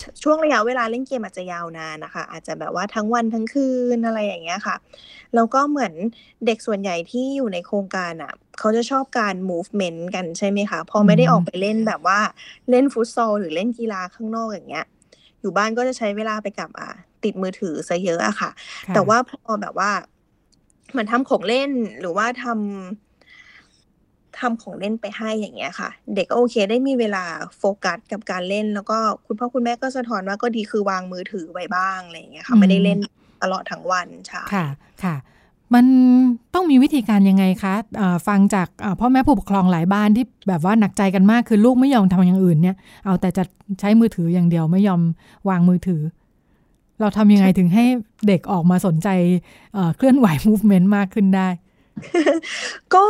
[0.00, 4.76] ชช่วงระยะเวลาเล่นเกมอาจจะยาวนานนะคะ อาจจะแบบว่าทั้งวันทั้งคืนอะไรอย่างเงี้ยค่ะ
[5.34, 5.92] แล้วก็เหมือน
[6.46, 12.18] เด็กส่วนใหญ่ที่อยู่ในโครงการอะ เขาจะชอบการ movement กันใช่ไหมคะพอไม่ได้อืมออกไปเล่นแบบว่า
[12.70, 14.86] เล่นฟุตซอลหรือเล่นกีฬาข้างนอกอย่างเงี้ย
[15.40, 16.90] อยู่บ้านก็จะใช้เวลาไปกับอะ
[17.24, 18.50] ติดมือถือซะเยอะอะค่ะ
[18.88, 19.90] ค่ะแต่ว่าพอแบบว่า
[20.90, 21.70] เหมือนทำของเล่น
[22.00, 23.13] หรือว่าทำ
[24.40, 27.24] ทำของเล่นไปให้อย่างเงี้ยค่ะ เด็กก็โอเคได้มีเวลา
[27.58, 32.98] โฟกัสกับการเล่น แล้วก็คุณพ่อคุณแม่ก็สะท้อนว่าก็ดีคือวางมือถือไว้บ้างอะไรอย่างเงี้ยค่ะไม่ได้เล่น
[33.42, 34.66] ตลอดทั้งวันใช่ค่ะ
[35.04, 35.16] ค่ะ
[35.74, 35.86] มัน
[36.54, 43.42] ต้องมีวิธีการยังไงคะอ่าฟังจากอ่าพ่อแม่ผู้ปกครองหลายบ้านที่แบบว่าหนักใจกันมากคือลูกไม่ยอมทำอย่างอื่นเนี่ยเอาแต่จะ
[43.80, 45.00] ใช้มือถืออย่างเดียวไม่ยอม
[45.48, 46.02] วางมือถือ
[47.00, 47.84] เราทำยังไงถึงให้
[48.28, 49.08] เด็กออกมาสนใจ
[49.74, 51.48] เอ่อเคลื่อนไหว movement มากขึ้นได้
[52.94, 53.04] ก็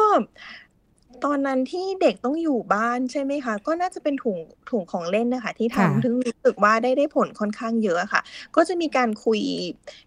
[1.24, 4.38] ตอนนั้นที่เด็กต้องอยู่บ้านใช่ไหมคะ ก็น่าจะเป็นถุง
[4.70, 8.22] ถุงของเล่นนะคะ ที่ค่ะทำถึงรู้สึกว่าได้ได้ผลค่อนข้างเยอะอะค่ะ
[8.56, 9.40] ก็จะมีการคุย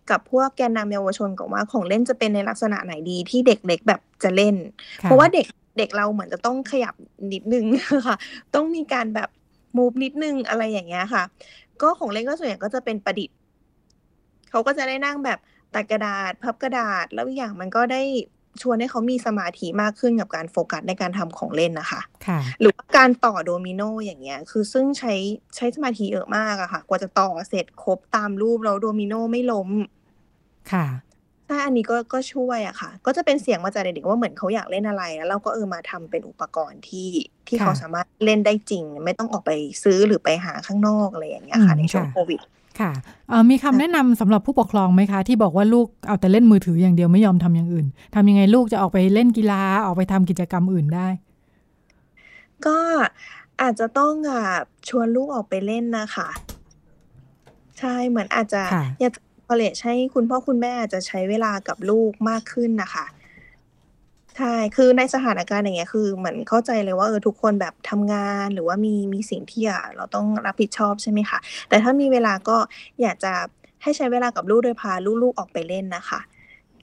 [0.09, 4.55] กับพวกแกนนำเยาวชนก่อนว่าของเล่นจะเป็นในลักษณะไหนดีที่เด็กเล็กแบบจะเล่น
[5.01, 5.45] ค่เพราะว่าเด็ก
[5.78, 6.95] เด็กเราเหมือนจะต้องขยับ
[7.34, 7.65] นิดนึง
[8.07, 8.18] ค่ะ
[8.55, 9.30] ต้องมีการแบบ
[9.78, 11.24] มูฟนิดนึงอะไรอย่างเงี้ยค่ะ
[11.82, 13.36] ก็ของเล่นก็ส่วนใหญ่ก็จะเป็นประดิษฐ์
[14.49, 15.39] เขาก็จะได้นั่งแบบ
[15.74, 18.01] ตัดกระดาษ พับกระดาษแล้วอีกอย่างมันก็ได้
[18.62, 25.14] ชวนให้เขามีสมาธิมากขึ้นกับการโฟกัสในการทำของเล่นนะคะค่ะหรือว่าการต่อโดมิโนอย่างเงี้ย คือซึ่งใช้
[25.55, 29.70] ใช้สมาธิเยอะมากอะค่ะ กว่าจะต่อเสร็จครบตามรูปแล้วโดมิโนไม่ล้ม
[30.74, 30.88] ค่ะ
[31.49, 37.10] ใช่อันนี้ก็ก็ช่วยอะค่ะ ก็จะเป็นเสียงมาจากเด็กๆว่าเหมือนเขาอยากเล่นอะไร แล้วเราก็เออมาทำเป็นอุปกรณ์ที่
[37.47, 39.51] ที่ค่ะเขาสามารถเล่นได้จริง ไม่ต้องออกไป
[39.84, 42.41] ซื้อหรือไปหาข้างนอกอะไรอย่างเงี้ยค่ะอืมในช่วงค่ะโควิด
[42.80, 42.92] ค่ะ
[43.30, 51.08] เอ่อมีคำแนะนำสำหรับผู้ปกครองไหมคะ ที่บอกว่าลูกเอาแต่เล่นมือถืออย่างเดียวไม่ยอมทำอย่างอื่นทำยังไงลูกจะออกไปเล่นกีฬาออกไปทำกิจกรรมอื่นได้
[52.66, 52.80] ก็
[53.62, 54.44] อาจจะต้องอะ
[54.90, 56.30] ชวนลูกออกไปเล่นนะคะ
[57.80, 63.06] ใช่เหมือนอาจจะค่ะอยากจะ encourage ให้คุณพ่อคุณแม่อาจจะใช้เวลากับลูกมากขึ้นนะคะ
[64.38, 72.58] ใช่ คือในสถานการณ์อย่างเงี้ย คือเหมือนเข้าใจเลยว่าเออทุกคนแบบทำงานหรือว่ามีมีสิ่งที่อะเราต้องรับผิดชอบใช่ไหมคะ แต่ถ้ามีเวลาก็
[73.02, 73.34] อยากจะ
[73.84, 76.20] ให้ใช้เวลากับลูกโดยพาลูกๆออกไปเล่นนะคะ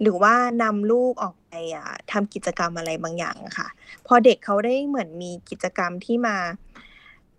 [0.03, 3.69] หรือว่านำลูกออกไปอะทำกิจกรรมอะไรบางอย่างอะค่ะ
[4.07, 6.37] พอเด็กเขาได้เหมือนมีกิจกรรมที่มา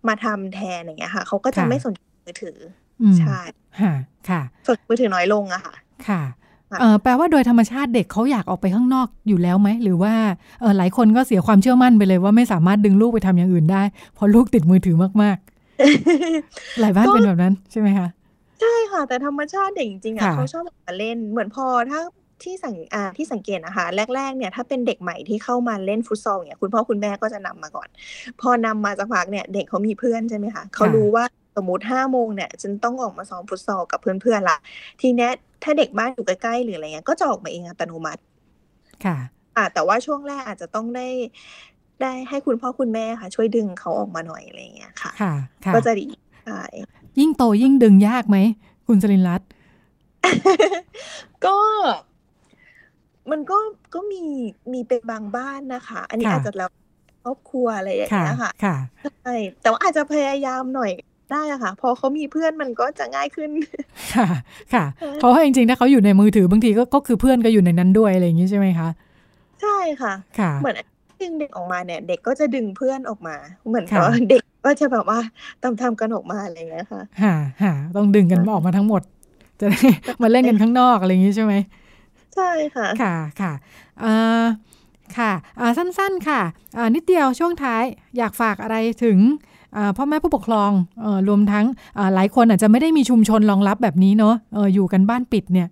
[0.08, 2.58] มาทำแทนอย่างเงี้ยค่ะ เขาก็จะค่ะไม่สนใจมือถือ
[3.02, 3.40] อืมใช่
[3.80, 3.94] ค่ะ
[4.28, 5.74] ค่ะสนใจมือถือน้อยลงอะค่ะ
[6.08, 6.45] ค่ะค่ะเอ่อ
[7.02, 10.14] แปลว่าโดยธรรมชาติเด็กเขาอยากออกไปข้างนอกอยู่แล้วไหม หรือว่า
[10.60, 13.82] เออหลายคนก็เสียความเชื่อมั่นไปเลยว่าไม่สามารถดึงลูกไปทำอย่างอื่นได้
[14.14, 18.08] เพราะลูกติดมือถือมากๆ หลายบ้านก็เป็นแบบนั้นใช่ไหมคะ
[18.60, 22.00] ใช่ค่ะ แต่ธรรมชาติเด็กจริงๆอะค่ะเขาชอบออกมาเล่นเหมือนพอถ้า
[22.42, 27.88] ที่สังอ่าที่สังเกตนะคะแรกๆเนี่ยถ้าเป็นเด็กใหม่ที่เข้ามาเล่นฟุตซอลเนี่ยคุณพ่อคุณแม่ก็จะนำมาก่อน
[28.40, 31.24] พอนำมาสักพักเนี่ยเด็กเขามีเพื่อนใช่ไหมคะเขารู้ว่า
[31.56, 34.58] สมมติห้าโมงเนี่ยฉันต้องออกมาซ้อมฟุตซอลกับเพื่อนๆละ
[35.00, 35.30] ทีเนี้ย
[35.62, 38.22] ถ้าเด็กบ้านอยู่ใกล้ๆหรืออะไรเงี้ยก็จะออกมาเองอัตโนมัติ
[39.04, 39.16] ค่ะ
[39.56, 41.08] อะแต่ว่าช่วงแรกอาจจะต้องได้
[42.02, 45.32] ได้ให้คุณพ่อคุณแม่ค่ะ ช่วยดึงเขาออกมาหน่อยอะไรอย่างเงี้ยค่ะค่ะ
[45.64, 46.06] ค่ะ ก็จะดี
[46.46, 46.62] ใช่
[47.18, 48.38] ยิ่งโตยิ่งดึงยากไหม
[48.86, 49.48] คุณสลินรัตน์
[51.46, 51.56] ก็
[53.30, 53.58] มันก็
[53.94, 54.22] ก็มี
[54.72, 56.70] มีเป็นบางบ้านนะคะ อันนี้ค่ะอาจจะแล้ว
[57.24, 58.76] ครอบครัวอะไรอย่างค่ะเงี้ยค่ะค่ะ
[59.22, 60.92] ใช่แต่ว่าอาจจะพยายามหน่อย
[61.32, 63.50] ได้อะค่ะ พอเขามีเพื่อนมันก็จะง่ายขึ้น
[64.14, 64.26] ค่ะ
[64.74, 64.84] ค่ะ
[65.16, 68.88] เพราะว่าจริงๆ ถ้าเขาอยู่ในมือถือบางทีก็ก็คือเพื่อนก็อยู่ในนั้นด้วยอะไรอย่างนี้ใช่ไหมคะ
[69.62, 70.76] ใช่ค่ะ ค่ะ เหมือน
[71.22, 73.36] ดึงเด็กออกมาเนี่ย เด็กก็จะดึงเพื่อนออกมา
[73.68, 75.18] เหมือนค่ะกับเด็กก็จะแบบว่า
[75.62, 79.02] ทำทำกันออกมาอะไรอย่างเงี้ยค่ะค่ะค่ะต้องดึงกันออกมาทั้งหมด
[79.60, 79.80] จะได้
[80.22, 81.54] มาเล่นกันข้างนอกอะไรอย่างนี้ใช่ไหม
[82.34, 83.52] ใช่ค่ะ ค่ะค่ะ
[84.00, 84.12] เอ่
[84.42, 84.44] อ
[85.18, 86.40] ค่ะอ่าสั้น ๆ ค่ะ
[86.76, 87.82] อ่านิดเดียวช่วงท้าย
[88.18, 89.18] อยากฝากอะไรถึง
[89.96, 90.70] พ่อแม่ผู้ปกครอง
[91.04, 91.66] อรวมทั้ง
[92.14, 95.68] หลายคนอาจจะไม่ได้มีชุมชนรองรับแบบนี้เนาะอออยู่กันบ้านปิดเนี่ย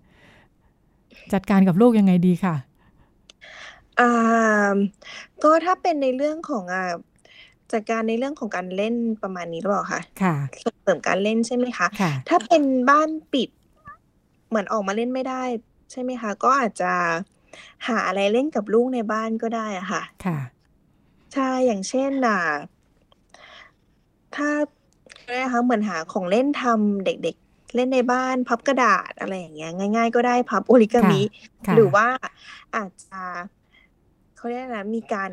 [1.32, 2.54] จัดการกับลูกยังไงดีค่ะ
[4.00, 4.74] อ่า
[5.42, 6.92] ก็ถ้าเป็นในเรื่องของอ่า
[7.72, 10.34] จัดการในเรื่องของการเล่นประมาณนี้หรือเปล่าคะค่ะ
[10.64, 13.48] ส่งเสริมการเล่นใช่ไหมคะค่ะถ้าเป็นบ้านปิด
[14.48, 15.42] เหมือนออกมาเล่นไม่ได้
[15.90, 16.92] ใช่ไหมคะ ก็อาจจะ
[17.86, 20.38] หาอะไรเล่นกับลูกในบ้านก็ได้อะค่ะ ค่ะ
[21.34, 22.40] ใช่ อย่างเช่นอะ
[24.36, 24.50] ถ้า
[25.24, 31.22] อะไรนะคะเหมือนหาของเล่นทำเด็กๆ เล่นในบ้านพับกระดาษอะไรอย่างเงี้ยง่าย ๆ ก็ได้พับโอริกามิ
[31.74, 32.06] หรือว่า
[32.76, 33.20] อาจจะ
[34.36, 35.32] เขาเรียกนะมีการ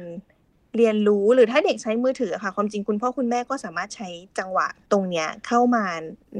[0.78, 5.86] เรียนรู้หรือถ้าเด็กใช้มือถือค่ะ ความจริงคุณพ่อคุณแม่ก็สามารถใช้จังหวะตรงเนี้ยเข้ามา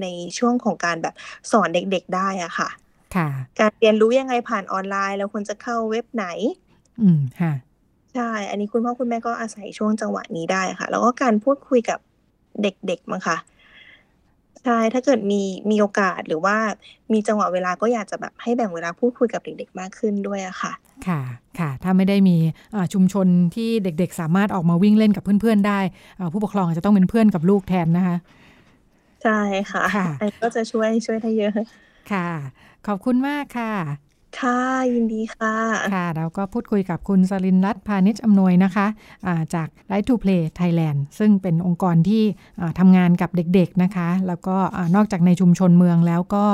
[0.02, 0.06] ใน
[0.38, 1.16] ช่วงของการแบบ
[1.52, 2.70] สอนเด็กๆได้อะค่ะ
[3.16, 3.28] ค่ะ
[3.60, 6.26] การเรียนรู้ยังไงผ่านออนไลน์ แล้วควรจะเข้าเว็บไหน
[7.02, 7.54] อืมค่ะ
[8.14, 12.00] ใช่ อันนี้คุณพ่อคุณแม่ก็อาศัยช่วงจังหวะนี้ได้ค่ะ แล้วก็การพูดคุยกับ
[12.62, 13.38] เด็กๆมั้งค่ะ
[14.64, 15.42] ใช่ถ้าเกิดมี
[15.72, 16.58] มีโอกาสหรือว่า
[17.14, 20.72] มีจังหวะเวลาก็อยากจะแบบให้แบ่งเวลาพูดคุยกับเด็กๆมากขึ้นด้วยอะค่ะ
[21.08, 21.22] ค่ะ
[21.60, 22.38] ค่ะ ถ้าไม่ได้มี
[22.94, 25.80] ชุมชนที่เด็กๆ สามารถออกมาวิ่งเล่นกับเพื่อนๆได้
[26.34, 28.18] ผู้ปกครองจะต้องเป็นเพื่อนกับลูกแทนนะคะ
[29.24, 29.40] ใช่
[29.72, 29.84] ค่ะ
[30.22, 31.54] อันก็จะช่วยช่วยได้เยอะ
[32.12, 32.30] ค่ะ
[32.88, 33.74] ขอบคุณมากค่ะ
[34.40, 34.60] ค่ะ
[34.94, 35.56] ยินดีค่ะ
[35.94, 42.24] ค่ะ เราก็พูดคุยกับคุณสลินรัตน์พาณิชย์อำนวยนะคะะจาก Right to Play Thailand ซึ่งเป็นองค์กรที่
[42.80, 44.58] ทำงานกับเด็กๆนะคะ แล้วก็
[44.96, 46.46] นอกจากในชุมชนเมืองแล้วก็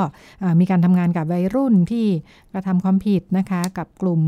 [0.60, 2.06] มีการทำงานกับวัยรุ่นที่
[2.52, 4.20] กระทำความผิดนะคะ กับกลุ่ม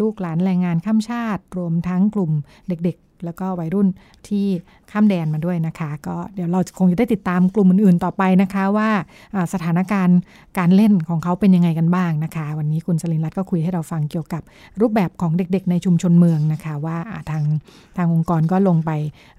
[0.00, 2.32] ลูกหลานแรงงานข้ามชาติ รวมทั้งกลุ่ม
[2.68, 3.88] เด็ก แล้วก็วัยรุ่น
[4.28, 4.46] ที่
[4.90, 8.88] ข้ามแดนมาด้วยนะคะ ก็เดี๋ยวเราคงจะได้ติดตามกลุ่มอื่นๆต่อไปนะคะ ว่า
[9.52, 10.18] สถานการณ์
[10.58, 14.42] การเล่นของเขาเป็นยังไงกันบ้างนะคะ วันนี้คุณสลินรัตน์ก็คุยให้เราฟังเกี่ยวกับ
[14.80, 16.96] รูปแบบของเด็กๆ ในชุมชนเมืองนะคะ ว่า
[17.30, 17.42] ทาง
[17.96, 18.90] ทางองค์กรก็ลงไป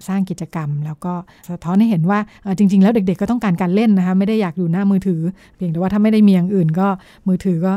[0.07, 1.13] สร้างกิจกรรม แล้วก็
[1.49, 2.19] สะท้อนให้เห็นว่า
[2.57, 5.21] จริง ๆ แล้วเด็กๆ ก็ต้องการการเล่นนะคะไม่ได้อยากอยู่หน้ามือถือ
[5.55, 6.87] เพียงแต่ว่าถ้าไม่ได้มีอย่างอื่นก็
[7.27, 7.73] มือถือก็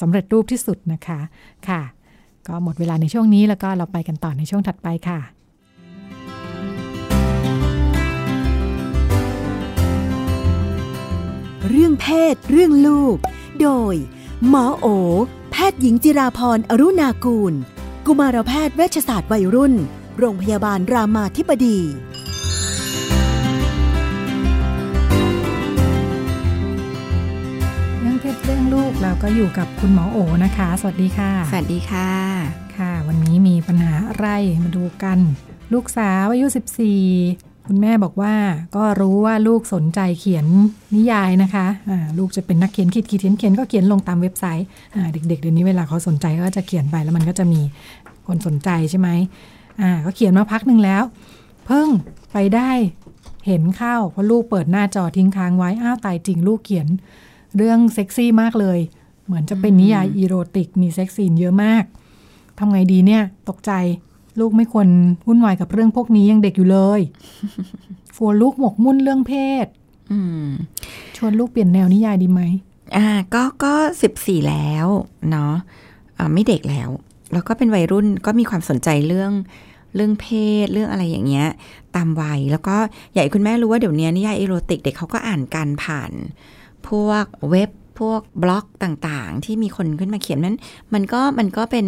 [0.00, 1.20] สำเร็จรูปที่สุดนะคะ
[1.68, 1.80] ค่ะ
[2.46, 5.20] ก็หมดเวลาในช่วงนี้แล้วก็เราไปกันต่อในช่วงถัดไปค่ะ
[11.68, 13.16] เรื่องเพศ เรื่องลูก
[13.60, 13.94] โดย
[14.48, 14.86] หมอโอ
[15.50, 17.54] แพทย์หญิงจิราพรอรุณากูล
[18.06, 19.74] กุมารแพทย์เวชศาสตร์วัยรุ่น
[20.18, 21.78] โรงพยาบาลรามาธิบดี
[28.22, 32.10] เรื่องเพศเรื่องลูกเราก็อยู่กับคุณหมอโอนะคะ สวัสดีค่ะ สวัสดีค่ะ
[32.76, 34.28] ค่ะ วันนี้มีปัญหาอะไร
[34.62, 35.18] มาดูกัน
[35.72, 36.46] ลูกสาวอายุ
[37.06, 38.34] 14 คุณแม่บอกว่า
[38.76, 40.46] ก็รู้ว่าลูกสนใจเขียน
[40.94, 44.66] นิยายนะคะะลูกจะเป็นนักเขียนขีดขีดเขียนเขียนก็เขียนลงตามเว็บไซต์
[45.12, 47.60] เด็กๆเดี๋ยวนี้เวลาเขาสนใจก็จะเขียนไปแล้วมันก็จะมี
[48.26, 49.08] คนสนใจใช่ไหม
[49.80, 51.02] อ่าก็เขียนมาพักหนึ่งแล้ว
[51.66, 51.88] เพิ่ง
[52.32, 52.70] ไปได้
[53.46, 56.88] เห็นเข้าเพราะลูกเปิดหน้าจอทิ้งค้างไว้อ้าวตายจริงลูกเขียน
[57.56, 58.78] เรื่องเซ็กซี่มากเลย
[59.26, 61.84] เหมือนจะเป็นนิยายอีโรติก มีเซ็กซีนเยอะมาก
[62.58, 63.72] ทำไงดีเนี่ย ตกใจ
[64.40, 64.88] ลูกไม่ควร
[65.26, 67.00] วุ่นวายกับเรื่องพวกนี้ยังเด็กอยู่เลย
[68.16, 69.32] ฟัวลูกหมกมุ่นเรื่องเพ
[69.64, 69.66] ศ
[71.16, 72.40] ชวนลูกเปลี่ยนแนวนิยายดีไหม
[72.96, 74.86] อ่า ก็ก็สิบสี่แล้ว
[75.30, 76.88] เนาะะไม่เด็กแล้ว
[77.32, 79.32] แล้วก็เป็นวัยรุ่นก็มีความสนใจเรื่อง
[79.94, 80.26] เรื่องเพ
[80.64, 81.46] ศเรื่องอะไรอย่างเงี้ย
[81.96, 82.76] ตามวัยแล้วก็
[83.12, 86.12] ใหญ่คุณแม่รู้ว่าเดี๋ยวนี้นิยายอีโรติกเด็กเขาก็อ่านกันผ่าน
[86.88, 87.70] พวกเว็บ
[88.00, 90.56] พวกบล็อกต่างๆ ที่มีคนขึ้นมาเขียนนั้น
[90.94, 91.86] มันก็มันก็เป็น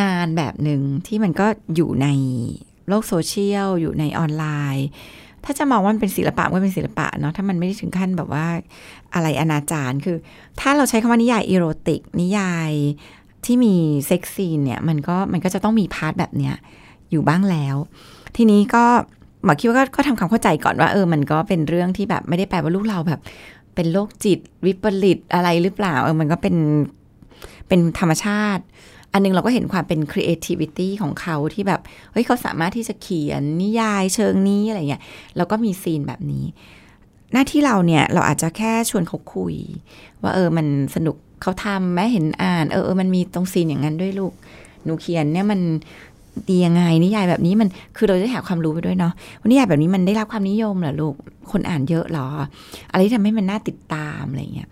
[0.00, 2.08] งานแบบหนึ่งที่มันก็อยู่ใน
[2.88, 4.44] โลกโซเชียล อยู่ในออนไล
[4.76, 4.86] น์
[5.44, 8.46] ถ้าจะมองว่ามันเป็นศิลปะก็เป็นศิลปะเนาะถ้ามันไม่ได้ถึงขั้นแบบว่า
[9.14, 10.16] อะไรอนาจารคือ
[10.60, 12.70] ถ้าเราใช้คำว่านิยายอีโรติก นิยาย
[13.44, 13.74] ที่มี
[14.06, 16.54] sex scene เนี่ยมันก็มันก็จะต้องมี part แบบเนี้ย
[17.10, 17.76] อยู่บ้างแล้ว
[18.36, 18.84] ทีนี้ก็
[19.44, 23.20] หมอคิดว่าก็ทำความเข้าใจก่อนว่าเออมันก็เป็นเรื่องที่แบบไม่ได้แปลว่าลูกเราแบบ
[23.76, 26.56] เป็นโรคจิตวิปริตอะไรหรือเปล่าเออมันก็เป็น
[27.68, 28.64] เป็นธรรมชาติ
[29.12, 31.80] อันนึงเราก็เห็นความเป็น creativity ของเขาที่แบบ
[32.12, 35.02] เฮ้ยเขาสามารถที่จะเขียนนิยายเชิงนี้อะไรเงี้ย
[35.36, 36.44] แล้วก็มีซีนแบบนี้
[37.32, 39.54] หน้าที่เราเนี่ย เราอาจจะแค่ชวนเขาคุย
[40.22, 44.32] ว่าเออมันสนุกเขาทำแม้เห็นอ่าน เออเออมันมีตรงซีนอย่างนั้นด้วยลูก
[44.84, 45.60] หนูเขียนเนี่ยมัน
[46.48, 51.14] ดียังไง นิยายแบบนี้มันคือเราจะหาความรู้ไปด้วยเนาะว่านิยายแบบนี้มันได้รับความนิยมเหรอลูก
[51.50, 52.28] คนอ่านเยอะหรอ
[52.90, 54.68] อะไรที่ทำให้มันน่าติดตามอะไรเงี้ย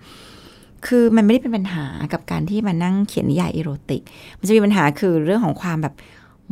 [0.86, 4.02] คือมันไม่ได้เป็นปัญหากับการที่มานั่งเขียนนิยายอีโรติก
[4.38, 5.94] มันจะมีปัญหาคือเรื่องของความแบบ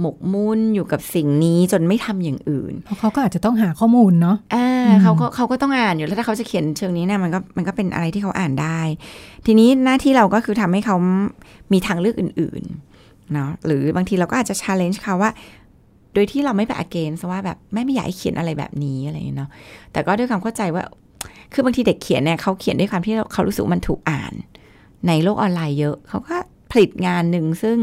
[0.00, 4.68] หมกมุ่นอยู่กับสิ่งนี้จนไม่ทำอย่างอื่น เพราะเขาก็อาจจะต้องหาข้อมูลเนาะอ่า
[5.02, 8.80] เขาก็เขาก็ต้องอ่านอยู่แล้วถ้าเขาจะเขียนเชิงนี้เนี่ยมันก็มันก็เป็นอะไรที่เขาอ่านได้
[9.46, 10.96] ทีนี้หน้าที่เราก็คือทำให้เขา
[11.72, 12.91] มีทางเลือกอื่น ๆ
[13.32, 15.30] เนาะหรือบางทีเราก็อาจจะ challenge เขาว่า
[16.14, 19.50] โดยที่เราไม่ไป against ว่าแบบแม่ไม่อยากให้เขียนอะไรแบบนี้อะไรเนาะ
[19.92, 20.84] แต่ก็ด้วยความเข้าใจว่า
[21.52, 24.32] คือบางทีเด็กเขียนเนี่ยเขาเขียนด้วยความที่เขารู้สึกมันถูกอ่าน
[25.08, 26.36] ในโลกออนไลน์เยอะเขาก็
[26.70, 27.76] ผลิตงานหนึ่งซึ่ง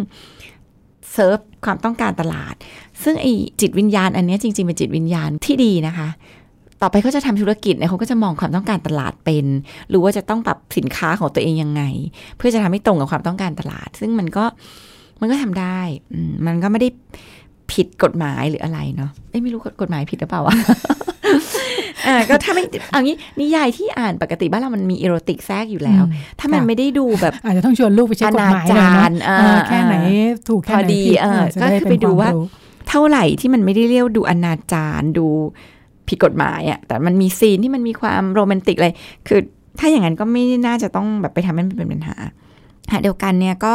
[1.13, 2.55] เซิร์ฟความต้องการตลาด
[3.03, 3.25] ซึ่งไอ
[3.61, 6.07] จิตวิญญาณอันนี้จริงๆเป็นจิตวิญญาณที่ดีนะคะ
[6.81, 9.45] ต่อไปเขาจะทำธุรกิจเนี่ยเขาก็จะมองความต้องการตลาดเป็น
[9.89, 11.83] หรือว่าจะต้องปรับสินค้าของตัวเองยังไง
[12.37, 14.45] เพื่อจะทำให้ตรงกับความต้องการตลาด ซึ่งมันก็
[15.20, 15.80] มันก็ทำได้
[16.45, 16.89] มันก็ไม่ได้
[17.74, 20.55] ผิดกฎหมายหรืออะไรเนาะเอ้ไม่รู้กฎหมายผิดหรือเปล่าวะ
[22.07, 26.03] อ่าก็ถ้าไม่เอางี้นิยายที่อ่านปกติบ้านเรามันมีอีโรติกแทรกอยู่แล้ว
[26.39, 29.95] ถ้ามันไม่ได้ดูแบบอาจจะต้องชวนลูกไปเช็คกฎหมายเลยนะแค่ไหน
[30.49, 32.30] ถูกแค่ไหนดีเออก็คือไปดูว่า
[32.89, 35.28] เท่าไหร่ที่มันไม่ได้เรียกดูอนาจารดู
[36.07, 38.89] ผิดกฎหมายอะ่ะแต่มันมีซีนที่มันมีความโรแมนติกอะไร
[39.28, 39.39] คือ
[39.80, 42.15] ถ้าอย่างนั้นก็ไม่น่าจะต้องแบบไปทำให้มันเป็นปัญหา
[42.91, 43.73] หาเดียวกันเนี่ยก็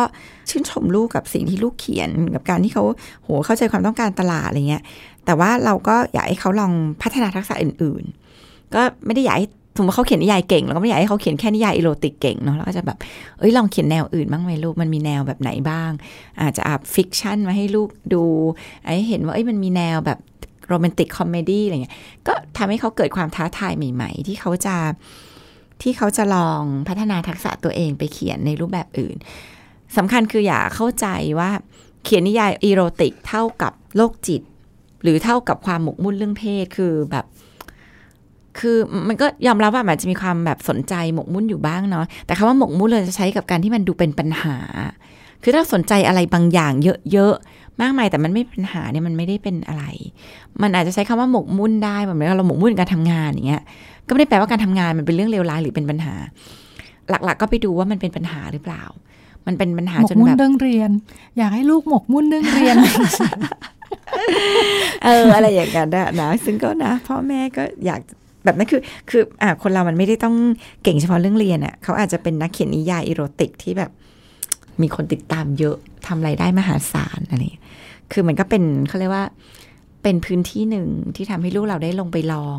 [0.50, 2.84] ชื่นชมลูกกับสิ่งที่ลูกเขียนกับการที่เขา
[3.22, 4.82] โหเข้าใจความต้องการตลาดอะไรเงี้ย
[5.24, 8.04] แต่ว่าเราก็อยากให้เขาลองพัฒนาทักษะอื่น
[8.38, 12.98] ๆ ก็ไม่ได้อยากให้สมมติเขาเขียนนิยายเก่งเราก็ไม่อยากให้เขาเขียนแค่นิยายอีโรติกเก่งเนาะเราก็จะแบบ
[13.38, 15.90] เอ้ยลองเขียนแนวอื่นบ้างไหมลูกมันมีแนวแบบไหนบ้าง
[16.40, 18.24] อาจจะเอา fiction มาให้ลูกดู
[18.84, 20.18] ไอ้เห็นว่าเอ้ยมันมีแนวแบบ
[20.68, 21.94] romantic comedy อะไรเงี้ย
[22.26, 24.76] ก็ทำให้เขาเกิดความท้าทายใหม่ ๆ ที่เขาจะ
[25.82, 29.16] ที่เขาจะลองพัฒนาทักษะตัวเองไปเขียนในรูปแบบอื่น
[29.96, 31.06] สำคัญคืออย่าเข้าใจ
[31.38, 31.50] ว่า
[32.04, 34.42] เขียนนิยายอีโรติกเท่ากับโรคจิต
[35.02, 37.24] หรือเท่ากับความหมกมุ่นเรื่องเพศคือแบบ
[38.58, 38.76] คือ
[39.08, 44.56] มันก็ยอมรับว่ามันจะมีความแบบสนใจหมกมุ่นอยู่บ้างเนาะแต่คำว่าหมกมุ่นเลยจะใช้กับการที่มันดูเป็นปัญหา
[45.42, 46.72] คือถ้าสนใจอะไรบางอย่าง
[47.12, 47.34] เยอะ
[47.80, 49.84] มากมายแต่มันไม่เป็นปัญหาเนี่ยมันไม่ได้เป็นอะไร
[50.62, 53.62] มันอาจจะใช้คำว่าหมกมุ่นได้แบบเราหมกมุ่นการทำงานอย่างเงี้ย
[54.06, 56.14] ก็ไม่ได้แปลว่าการทำงานมันเป็นเรื่องเลวร้ายหรือเป็นปัญหา
[57.10, 58.82] หลักๆ ก็ไปดูว่ามันเป็นปัญหาหรือเปล่า
[59.46, 60.90] มันเป็นปัญหาจนแบบหมกมุ่นเรื่องเรียน
[61.38, 62.76] อยากให้ลูกหมกมุ่นเรื่องเรียน
[65.04, 65.86] เอออะไรอย่างเงี้ย
[66.20, 68.00] นะซึ่งก็นะพ่อแม่ก็อยาก
[68.44, 70.36] แบบนั้นคือคืออ่าคนเรามันไม่ได้ต้อง
[70.82, 73.90] เก่งเฉพาะเรื่องเรียนอะเขาอาจจะเป็นนักเขียนนิยายอีโรติกที่แบบ
[74.82, 77.42] มีคนติดตามเยอะทำไรายได้มหาศาลอะไร
[78.14, 79.26] คือมันก็เป็นเขาเรียกว่า
[80.02, 82.58] เป็นพื้นที่หนึ่งที่ทำให้ลูกเราได้ลงไปลอง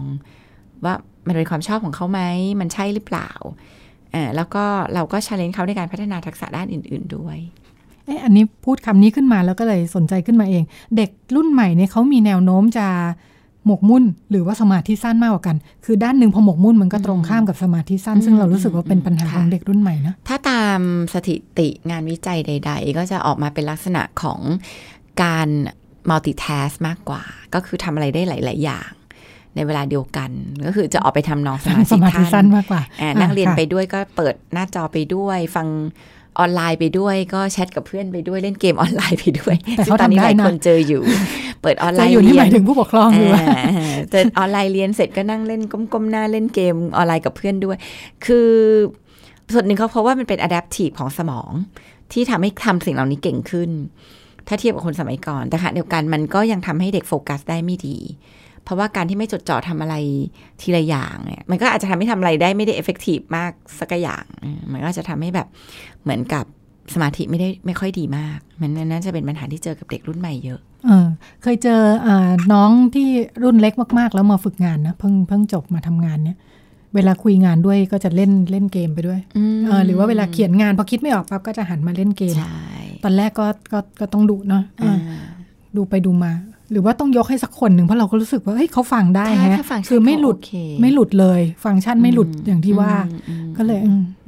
[0.83, 0.93] ว่า
[1.27, 2.21] มันเป็นความชอบของเขาไหม
[2.59, 3.31] มันใช่หรือเปล่า
[4.35, 7.37] แล้วก็เราก็ challenge เขาในการพัฒนาทักษะด้านอื่น ๆด้วย
[8.05, 10.63] เอออันนี้พูดคำนี้ขึ้นมาแล้วก็เลยสนใจขึ้นมาเอง
[10.97, 12.87] เด็กรุ่นใหม่เนี่ยเขามีแนวโน้มจะ
[13.65, 20.79] หมกมุ่นหรือว่าสมาธิสั้นมากกว่ากัน คือด้านหนึ่งพอหมกมุ่นมันก็ตรงข้ามกับสมาธิสั้น ซึ่งเรารู้สึกว่าเป็นปัญหาของเด็กรุ่นใหม่นะ ถ้าตาม
[21.13, 24.39] สถิติงานวิจัยใด ๆ ก็จะออกมาเป็นลักษณะของ
[25.21, 25.47] การ
[26.09, 28.91] มัลติทัสมากกว่า ก็คือทำอะไรได้หลาย ๆ อย่าง
[29.55, 30.29] ในเวลาเดียวกัน
[30.65, 31.65] ก็คือจะออกไปทำนองส
[32.03, 32.81] มาธิสั้นมากกว่า
[33.19, 35.67] นั่งเรียนไปด้วยก็เปิดหน้าจอไปด้วย ฟัง
[36.39, 41.01] ออนไลน์ไปด้วยก็แชทกับเพื่อนไปด้วยเล่นเกมออนไลน์ไปด้วยแต่เขาตอนนี้หลายคนเจออยู่
[41.61, 43.31] เปิดออนไลน์อยู่นี่หมายถึงผู้ปกครองอยู่
[44.11, 45.61] เจอออนไลน์เรียนเสร็จก็นั่งเล่น
[45.93, 47.77] ก้มๆหน้าเล่นเกมออนไลน์กับเพื่อนด้วย
[48.25, 48.49] คือ
[49.53, 51.51] ส่วนหนึ่งเขาเพราะว่ามันเป็น adaptive ของสมอง
[52.11, 53.69] ที่ทำให้ทำสิ่งเหล่านี้เก่งขึ้น
[54.47, 57.97] ถ้าเทียบกับคนสมัยก่อน แต่ขณะเดียวกันมันก็ยังทำให้เด็กโฟกัสได้ไม่ดี
[58.63, 59.95] เพราะว่าการที่ไม่จดจ่อทำอะไร
[60.61, 64.23] ทีละอย่างเนี่ยมันก็อาจจะทำให้ทำอะไรได้ไม่ได้เอฟเฟกตีฟมากสักอย่าง
[64.71, 65.47] มันก็จะทำให้แบบ
[66.03, 66.45] เหมือนกับ
[66.93, 71.07] สมาธิไม่ได้ไม่ค่อยดีมาก มันนั้นจะเป็นปัญหาที่เจอกับเด็กรุ่นใหม่เยอะเออ
[71.43, 72.09] เคยเจออ
[72.53, 73.07] น้องที่
[73.43, 76.37] รุ่นเล็กมาก ๆ แล้วมาฝึกงานนะเพิ่งเพิ่งจบมาทำงานเนี่ย
[76.95, 79.19] เวลาคุยงานด้วยก็จะเล่นเล่นเกมไปด้วย
[79.65, 82.35] เออหรือว่าเวลาเขียนงานพอคิดไม่ออกปั๊บก็จะหันมาเล่นเกม
[83.03, 84.63] ตอนแรกก็ก็ก็ต้องดูเนาะ
[85.75, 86.31] ดูไปดูมา
[86.71, 89.59] หรือว่าต้องยกให้สักคนหนึ่งเพราะเราก็รู้สึกว่าเฮ้ยเขาฟังได้ฮะ
[89.89, 90.37] คือไม่หลุด
[90.81, 92.91] ไม่หลุดเลย ฟังก์ชันไม่หลุดอย่างที่ว่า
[93.57, 93.79] ก็เลย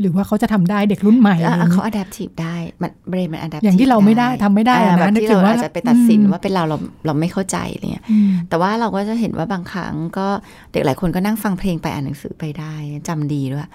[0.02, 1.36] หรือว่าเขาจะทำได้เด็กรุ่นใหม่
[1.72, 8.06] เขาอัดแอปทีฟได้มันเบรนมันอัดแอปอย่างที่เราไม่ได้ทำไม่ได้นะที่เราอาจจะไปตัดสินว่าเป็นเราเราเราไม่เข้าใจอะไรเงี้ย
[8.50, 10.28] แต่ว่าเราก็จะเห็นว่าบางครั้งก็
[10.72, 12.74] เด็กหลายคนก็นั่งฟังเพลงไปอ่านหนังสือไปได้
[13.08, 13.70] จำดีด้วย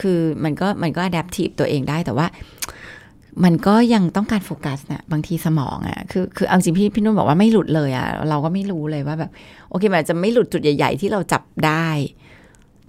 [0.00, 2.26] คือมันก็มันก็ adaptive ตัวเองได้แต่ว่า
[3.44, 9.30] มันก็ยังต้องการโฟกัสนะบางทีสมองอะ่ะคือคือเอาจริงพี่พี่นุ่นบอกว่าไม่หลุดเลยอะ่ะเราก็ไม่รู้เลยว่าแบบ
[9.70, 11.88] โอเคมันจะไม่หลุดจุดใหญ่ ๆ ที่เราจับได้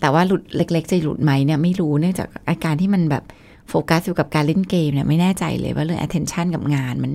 [0.02, 3.24] แต่ว่าหลุดเล็ก ๆ จะหลุดไหมเนี่ยไม่รู้เนื่องจากอาการที่มันแบบ
[3.70, 7.14] โฟกัสอยู่กับการเล่นเกมเนี่ยไม่แน่ใจเลยว่าเรื่อง attention กับงานมัน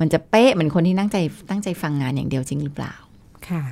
[0.00, 1.16] มันจะเป๊ะเหมือนคนที่นั่งใจ
[1.50, 2.94] ตั้งใจฟังงานอย่างเดียวจริงหรือเปล่า
[3.48, 3.62] ค่ะ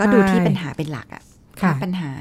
[0.00, 2.12] ก็ดูที่ปัญหาเป็นหลักอะ่ะปัญหา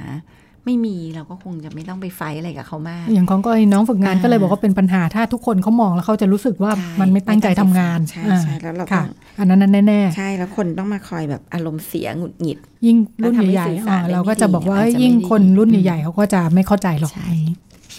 [0.66, 9.04] ไม่มีเราก็คงจะไม่ต้องไปไฟอะไรกับเขามาก อย่างของก็น้องฝึกงานก็เลยบอกว่าเป็นปัญหาถ้าทุกคนเขามองแล้วเขาจะรู้สึกว่ามันไม่ตั้งใจทำงานใช่ใช่แล้วเราค่ะ
[9.40, 17.12] อันนั้นแน่ๆใช่แล้วคนต้องมาคอยแบบอารมณ์เสียหงุดหงิด ยิ่งรุ่นใหญ่ๆเราก็จะบอกว่ายิ่งคนรุ่นใหญ่ๆเขาก็จะไม่เข้าใจหรอก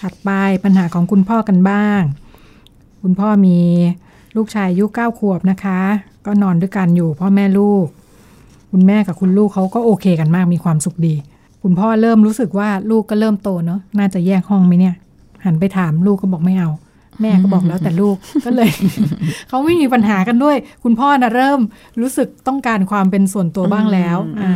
[0.01, 0.31] ถัดไป
[0.65, 2.03] ปัญหาของคุณพ่อกันบ้าง
[3.03, 3.59] คุณพ่อมี
[4.37, 5.81] ลูกชายอายุเก้าขวบนะคะ
[6.27, 7.87] ก็นอนด้วยกันอยู่พ่อแม่ลูก
[8.71, 11.15] คุณแม่กับคุณลูกเขาก็โอเคกันมากมีความสุขดี
[11.65, 14.95] คุณพ่อเริ่มรู้สึกว่าลูกก็เริ่มโตเนาะน่าจะแยกห้องไหมเนี่ย
[15.45, 16.71] หันไปถามลูกก็บอกไม่เอา
[17.21, 18.71] แม่ก็บอกแล้วแต่ลูกก็เลย
[19.49, 21.61] เขาไม่มีปัญหากันด้วย คุณพ่อนะเริ่ม
[22.01, 24.53] รู้สึกต้องการความเป็นส่วนตัวบ้างแล้วอ่า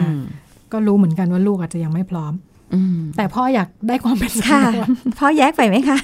[0.72, 2.32] ก็รู้เหมือนกันว่าลูกอาจจะยังไม่พร้อม
[2.74, 4.84] อืมแต่พ่ออยากได้ความเป็นส่วนค่ะตัว
[5.18, 5.98] พ่อแยกไปไหมคะ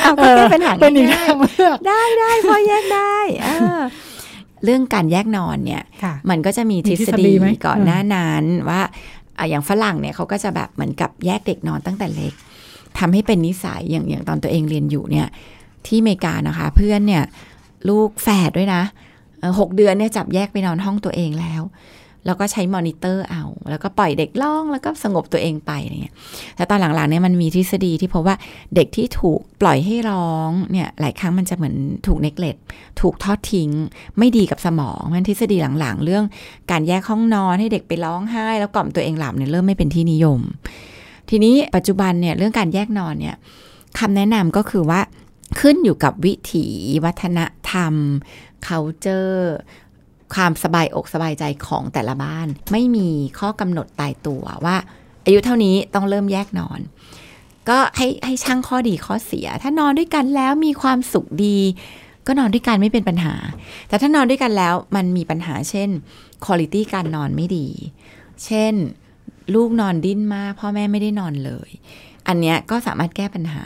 [0.00, 3.16] เอาก็แก้ปัญหาเป็นอีกง่ายทางเลือกๆได้ได้พ่อแยกได้
[4.62, 8.80] เออเรื่องการแยกนอนเนี่ยค่ะมันก็จะมีทฤษมีทฤษฎีฎีไหมก่อนหน้านั้นว่า
[9.38, 12.32] อะอย่างฝรั่งเนี่ยเขาก็จะแบบเหมือนกับแยกเด็กนอนตั้งแต่เล็ก
[12.98, 15.26] ทำให้เป็นนิสัยอย่างอย่างตอนตัวเองเรียนอยู่เนี่ย
[15.86, 17.22] ที่อเมริกานะคะ เพื่อนเนี่ย
[17.88, 18.82] ลูกแฝดด้วยนะ
[19.40, 21.62] เอ่อหกเดือนเนี่ยจับแยกไปนอนห้องตัวเองแล้ว
[22.26, 26.14] แล้วก็ใช้มอนิเตอร์เอา แล้วก็ปล่อยเด็กร้องแล้วก็สงบตัวเองไปอะไรเงี้ย
[26.56, 28.36] แต่ตอนหลังๆเนี่ยมันมีทฤษฎีที่พบว่า
[28.74, 31.74] เด็กที่ถูกปล่อยให้ร้องเนี่ยหลายครั้งมันจะเหมือน
[32.06, 32.56] ถูกเนกเลต
[33.00, 33.70] ถูกทอดทิ้ง
[34.18, 36.24] ไม่ดีกับสมองมันทฤษฎีหลังๆ เรื่อง
[36.70, 40.40] การแยกห้องนอนให้เด็กไปร้องไห้ แล้วกล่อมตัวเองหลับเนี่ยเริ่มไม่เป็นที่นิยม
[41.30, 43.36] ทีนี้ปัจจุบันเนี่ยเรื่องการแยกนอนเนี่ย
[43.98, 45.00] คำแนะนำก็คือว่า
[45.60, 46.66] ขึ้นอยู่กับวิถี
[47.04, 47.94] วัฒนธรรม
[48.66, 49.44] culture
[50.34, 53.08] ความสบายอกสบายใจของแต่ละบ้าน ไม่มี
[53.38, 54.76] ข้อกำหนดตายตัวว่า
[55.24, 56.80] อายุเท่านี้ต้องเริ่มแยกนอน
[57.68, 61.58] ก็ให้ให้ช่างข้อดีข้อเสีย ถ้านอนด้วยกันแล้วมีความสุขดี
[62.26, 63.34] ก็นอนด้วยกันไม่เป็นปัญหา
[63.88, 65.88] แต่ถ้านอนด้วยกันแล้วมันมีปัญหาเช่น
[66.44, 67.68] คุณภาพการนอนไม่ดี
[68.44, 68.74] เช่น
[69.54, 71.70] ลูกนอนดิ้นมากพ่อแม่ไม่ได้นอนเลย
[72.28, 73.64] อันเนี้ยก็สามารถแก้ปัญหา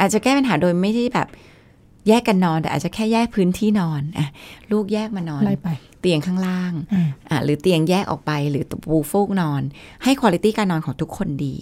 [0.00, 1.28] อาจจะแก้ปัญหาโดยไม่ได้แบบ
[2.08, 4.28] แยกกันนอนแต่อาจจะแค่แยกพื้นที่นอนอะ
[4.72, 5.68] ลูกแยกมานอนไล่ไป
[6.00, 9.62] เตียงข้างล่างอ่าอะหรือเตียงแยกออกไปหรือปูฟูกนอน
[10.04, 11.56] ให้คุณภาพการนอนของทุกคนดี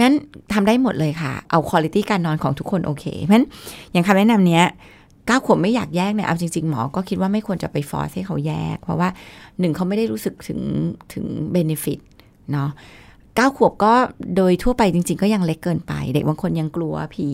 [0.00, 0.14] งั้น
[0.52, 3.44] ทำได้หมดเลยค่ะ เอาคุณภาพการนอนของทุกคนโอเคงั้น
[3.92, 4.64] อย่างคำแนะนำเนี้ย
[5.26, 9.08] เก้าขวบไม่อยากแยกเนี่ยเอาจริง ๆ หมอก็คิดว่าไม่ควรจะไปฟอร์สให้เขาแยก เพราะว่า
[9.60, 10.60] หนึ่งเขาไม่ได้รู้สึกถึง
[11.12, 12.00] ถึงเบนฟิต
[12.52, 12.70] เนาะ
[13.38, 13.94] เก้าขวบก็
[14.36, 17.28] โดยทั่วไปจริง ๆ ก็ยังเล็กเกินไป เด็กบางคนยังกลัวผี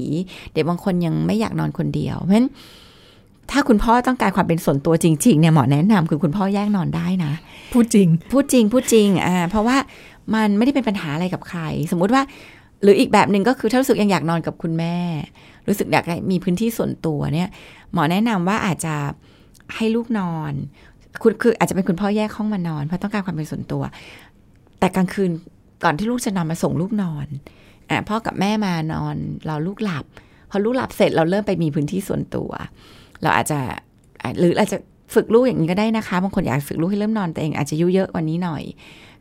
[0.55, 2.49] เด็กบางคนยังไม่อยากนอนคนเดียว เพราะฉะนั้น
[3.51, 7.33] ถ้าคุณพ่อต้องการความเป็นส่วนตัวจริง ๆ เนี่ยหมอแนะนำคือคุณพ่อแยกนอนได้นะ
[7.73, 9.77] พูดจริง พูดจริง พูดจริง อ่า เพราะว่า
[10.35, 12.23] มันไม่ได้เป็นปัญหาอะไรกับใคร สมมุติว่า
[12.83, 14.97] หรืออีกแบบหนึ่งก็คือถ้ารู้สึกยังอยากนอนกับคุณแม่
[15.69, 17.49] รู้สึกอยากมีพื้นที่ส่วนตัวเนี่ย
[17.93, 18.95] หมอแนะนำว่าอาจจะ
[19.75, 20.53] ให้ลูกนอน
[21.23, 23.83] คุณคืออาจจะเป็นคุณพ่อแยกห้องมานอนเพราะต้องการความเป็นส่วนตัว
[24.79, 25.31] แต่กลางคืน
[25.85, 27.27] ก่อนที่ลูกจะนอนมาส่งลูกนอน
[27.91, 29.17] อะพ่อกับแม่มานอน
[29.47, 30.05] เรอลูกหลับ
[30.51, 32.51] พอลูกหลับเสร็จเราเริ่มไปมีพื้นที่ส่วนตัว
[33.23, 33.59] เราอาจจะ
[34.39, 34.79] หรืออาจจะ
[35.15, 38.63] ฝึกลูกอย่างนี้ก็ได้นะคะบางคนอยากฝึกลูกให้เริ่มนอนแต่เองอาจจะยุเยอะกว่านี้หน่อย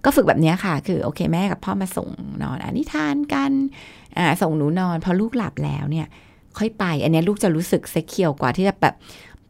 [0.04, 2.08] ก็ฝึกแบบนี้ค่ะ คือโอเคแม่กับพ่อมาส่ง
[2.44, 3.52] นอนอ่านนิทานกัน
[4.18, 6.08] อ่าส่งหนูนอน พอลูกหลับแล้วเนี่ย
[6.58, 8.96] ค่อยไป อันนี้ลูกจะรู้สึกเซ็กเคียวกว่าที่จะแบบ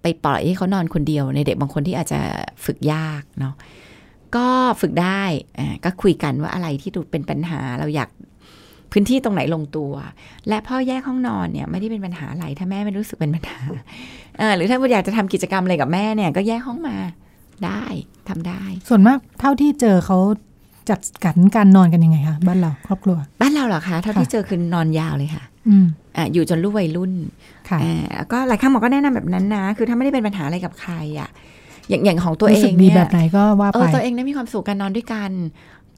[0.01, 2.19] ไปปล่อยให้เขานอนคนเดียวในเด็กบางคนที่อาจจะ
[2.65, 3.53] ฝึกยากเนาะ
[4.35, 4.47] ก็
[4.81, 5.23] ฝึกได้
[5.59, 8.09] อ่าก็คุยกันว่าอะไรที่ดูเป็นปัญหาเราอยาก
[8.91, 9.93] พื้นที่ตรงไหนลงตัว
[10.47, 13.59] และพ่อแยกห้องนอนเนี่ยไม่ได้เป็นปัญหาอะไรถ้าแม่ไม่รู้สึกเป็นปัญหา
[14.39, 16.95] อ่าหรือถ้าอยากจะทำกิจกรรมอะไรกับแม่เนี่ยก็แยกห้องมา
[17.65, 17.83] ได้
[18.29, 20.17] ทำได้ ส่วนมากเท่าที่เจอเขา
[20.89, 25.85] จัดการการนอนกันยังไงคะบ้านเราครอบครัว บ้านเราเหรอคะเท่าที่ค่ะเจอคือนอนยาวเลยค่ะ อืม
[26.17, 27.13] อะอยู่จนลูกวัยรุ่น
[27.69, 31.29] ค่ะอ่าแล้วก็หลายครั้งหมอก็แนะนำแบบนั้นนะ คือถ้าไม่ได้เป็นปัญหาอะไรกับใครอะ
[31.89, 35.31] อย่างอย่างของตัวเอรู้สึงกดีเนี่ยแบบไหนก็ว่าเอไปอตัวเองเนี่ยมีความสุขการนอนด้วยกัน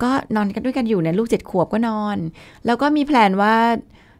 [0.03, 2.17] ก็นอนกันด้วยกันอยู่เนี่ยลูกเจ็ดขวบก็นอน
[2.65, 3.55] แล้วก็มีแพลนว่า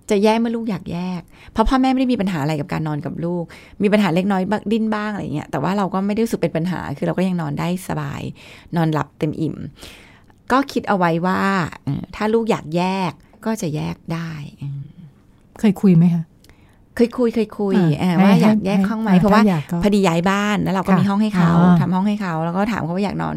[0.09, 1.21] จะแยกเมื่อลูกอยากแยก
[1.53, 3.43] เพราะพ่อแม่ไม่ได้มีปัญหาอะไรกับการนอนกับลูก
[3.83, 8.21] มีปัญหาเล็กน้อยบ้างดิ้นบ้างอะไรเงี้ย แต่ว่าเราก็ไม่ได้รู้สึกเป็นปัญหา คือเราก็ยังนอนได้สบาย
[8.75, 9.55] นอนหลับเต็มอิ่ม
[10.51, 11.41] ก็คิดเอาไว้ว่า
[11.83, 13.11] เออถ้าลูกอยากแยก
[13.45, 14.81] ก็จะแยกได้อืม
[15.59, 16.23] เคยคุยไหมคะ
[16.95, 23.35] เคยคุยเคยคุยอ่าเออว่าให้อยากให้แยกห้องไหมให้เพราะว่าถ้าอยากก็พอดีย้ายบ้านแล้วเราก็ค่ะมีห้องให้เขาอ๋อทำห้องให้เขา แล้วก็ถามเขาว่าอยากนอน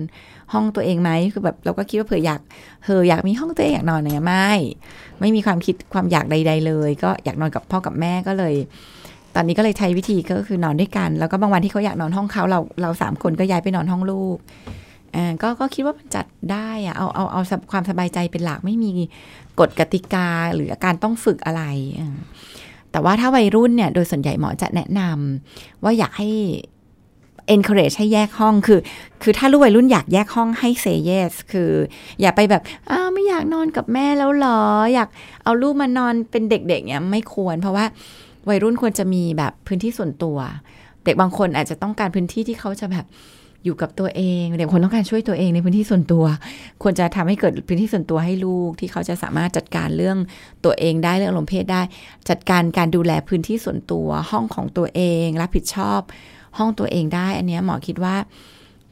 [0.52, 2.40] ห้องตัวเองไหมคือแบบเราก็คิดว่าเผื่ออยาก
[2.84, 4.50] เธออยากมีห้องตัวเองอยากนอนอะไรเงี้ยไม่
[5.20, 8.54] ไม่มีความคิดความอยากใด ๆ เลย ก็อยากนอนกับพ่อกับแม่ก็เลย
[9.34, 14.38] ตอนนี้ก็เลยใช้วิธีก็คือนอนด้วยกัน แล้วก็บางวันที่เขาอยากนอนห้องเขาเราเราสามคนก็ย้ายไปนอนห้องลูก
[15.16, 17.40] อ่าก็ก็คิดว่ามันจัดได้อะเอาเอาเอา
[17.72, 18.90] ความสบายใจเป็นหลักไม่มี
[19.60, 21.62] กฎกติกาหรือการต้องฝึกอะไร
[21.98, 22.16] อ่า
[22.92, 26.28] แต่ว่าถ้าวัยรุ่นเนี่ยโดยส่วนใหญ่หมอจะแนะนำว่าอยากให้
[27.54, 28.80] encourage ให้แยกห้องคือ
[29.22, 31.70] คือถ้าลูกวัยรุ่นอยากแยกห้องให้ say yes คือ
[32.20, 34.60] อย่าไปแบบอ้าวไม่อยากนอนกับแม่แล้วหรอ
[34.94, 35.08] อยาก
[35.44, 37.84] เอาลูกมานอนเป็นเด็กๆเนี่ยไม่ควร เพราะว่า
[38.48, 40.38] วัยรุ่นควรจะมีแบบพื้นที่ส่วนตัว
[41.04, 43.04] เด็กบางคนอาจจะต้องการพื้นที่ที่เขาจะแบบ
[43.64, 46.24] อยู่กับตัวเองเด็กคนต้องการช่วยตัวเองในพื้นที่ส่วนตัว
[46.82, 50.18] ควรจะทำให้เกิดพื้นที่ส่วนตัวให้ลูกที่เขาจะสามารถจัดการเรื่อง
[50.64, 51.82] ตัวเองได้เรื่องอารมณ์เพศได้
[52.28, 56.00] จัดการการดูแลพื้นที่ส่วนตัว ห้องของตัวเอง รับผิดชอบ
[56.58, 58.16] ห้องตัวเองได้ อันนี้หมอคิดว่า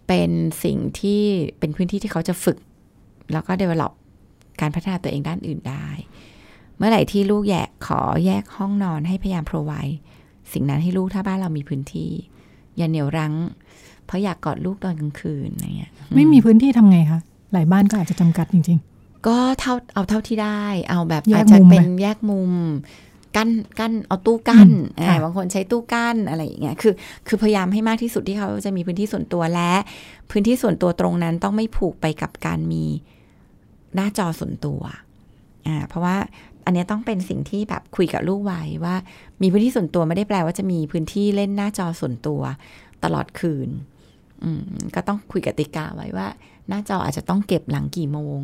[0.08, 0.30] เป็น
[0.64, 1.22] สิ่งที่
[1.58, 2.58] เป็นพื้นที่ที่เขาจะฝึก
[3.32, 3.92] แล้วก็ develop
[4.60, 5.88] การพัฒนาตัวเองด้านอื่นได้
[6.76, 9.94] เมื่อไหร่ที่ลูกแยกขอแยกห้องนอนให้พยายาม provide
[10.52, 12.10] สิ่งนั้นให้ลูกถ้าบ้านเรามีพื้นที่
[12.76, 13.34] อย่าเหนียวรั้ง
[14.06, 17.20] เพราะอยากกอดลูกตอนกลางคืนอะไรเงี้ยไม่มีพื้นที่ทำไงคะ
[17.52, 18.78] หลายบ้านก็อาจจะจำกัดจริง
[19.26, 22.52] ก็เท่าเอาเท่าที่ได้ เอาแบบแยกอาจจะมุมไหมเป็นแยกมุม
[23.36, 26.94] กั้นกั้นเอาตู้กั้นอืมอ่าค่ะบางคนใช้ตู้กั้นอะไรอย่างเงี้ยคือ
[27.26, 29.72] คือพยายามให้มากที่สุดที่เขาจะมีพื้นที่ส่วนตัวและ
[30.30, 32.84] พื้นที่ส่วนตัวตรงนั้นต้องไม่ผูกไปกับการมี
[33.94, 34.80] หน้าจอส่วนตัว
[35.66, 36.16] อ่าเพราะว่า
[36.64, 38.94] อันเนี้ยต้องเป็นสิ่งที่แบบคุยกับลูกไว้ว่า
[39.42, 42.40] มีพื้นที่ส่วนตัวไม่ได้แปลว่าจะมีพื้นที่เล่นหน้าจอส่วนตัว
[43.04, 43.95] ตลอดคืนอืม
[44.94, 46.28] ก็ต้องคุยกติกาไว้ว่า
[46.68, 48.38] หน้าจออาจจะต้องเก็บหลังกี่โมง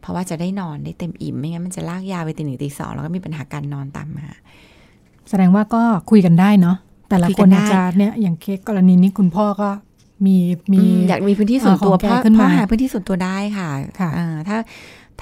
[0.00, 6.76] เพราะว่าจะได้นอนได้เต็มอิ่ม ไม่งั้นมันจะลากยาวไปตีหนึ่งตีสองแล้วก็มีปัญหาการนอนตามมาๆแสดงว่าก็คุยกันได้เนาะ
[7.08, 9.68] แต่ละคุยคกันนได้อาจจะเนี่ยอย่างเคสกรณีนี้คุณพ่อก็
[10.26, 10.36] มี
[10.72, 13.68] มีอืมอยากมีพื้นที่ส่วนตัวเอ่อของเพราะแกขึ้นเพมาราะหาพื้นที่ส่วนตัวได้ค่ะ
[14.00, 14.58] ค่ะอ่าถ้า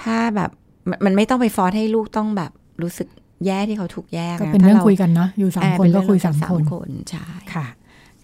[0.01, 0.51] ถ้าแบบ
[0.91, 2.51] มันมันไม่ต้องไปฟอร์สให้ลูกต้องแบบ
[2.82, 3.09] รู้สึก
[3.47, 7.66] แย่ที่เขาถูกแยกก็นะเป็นเรื่องถ้าาคุยกันเนาะอยู่สามอ่คนเป็ก็เรื่องคุยกัสามคนคนใช่ค่ะ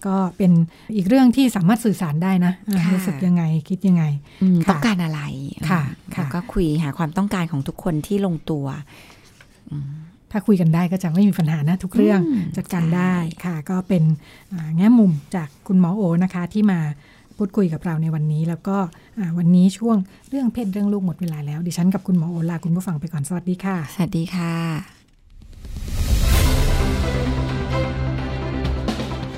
[0.07, 0.51] ก็เป็น
[0.95, 4.03] อีกเรื่องที่สามารถสื่อสารได้นะอ่าค่ะรู้สึกยังไงคิดยังไง
[4.43, 5.21] อืมค่ะต้องการอะไร
[5.69, 8.65] ค่ะอืมค่ะแล้วก็คุยหาความต้องการของทุกคนที่ลงตัว
[10.31, 14.03] ถ้าคุยกันได้ก็จะไม่มีปัญหานะทุกเรื่องอืมจัดการได้ใช่ค่ะ ก็เป็น
[14.53, 16.79] อ่าแง่มุมจากคุณหมอโอนะคะ ที่มา
[17.37, 18.77] พูดคุยกับเราในวันนี้ แล้วก็
[19.19, 19.97] อ่าวันนี้ช่วง
[20.29, 26.22] เรื่องเพศเรื่องลูกหมดเวลาแล้วดิฉันกับคุณหมอโอลาคุณผู้ฟังไปก่อนสวัสดีค่ะ สวัสดีค่ะ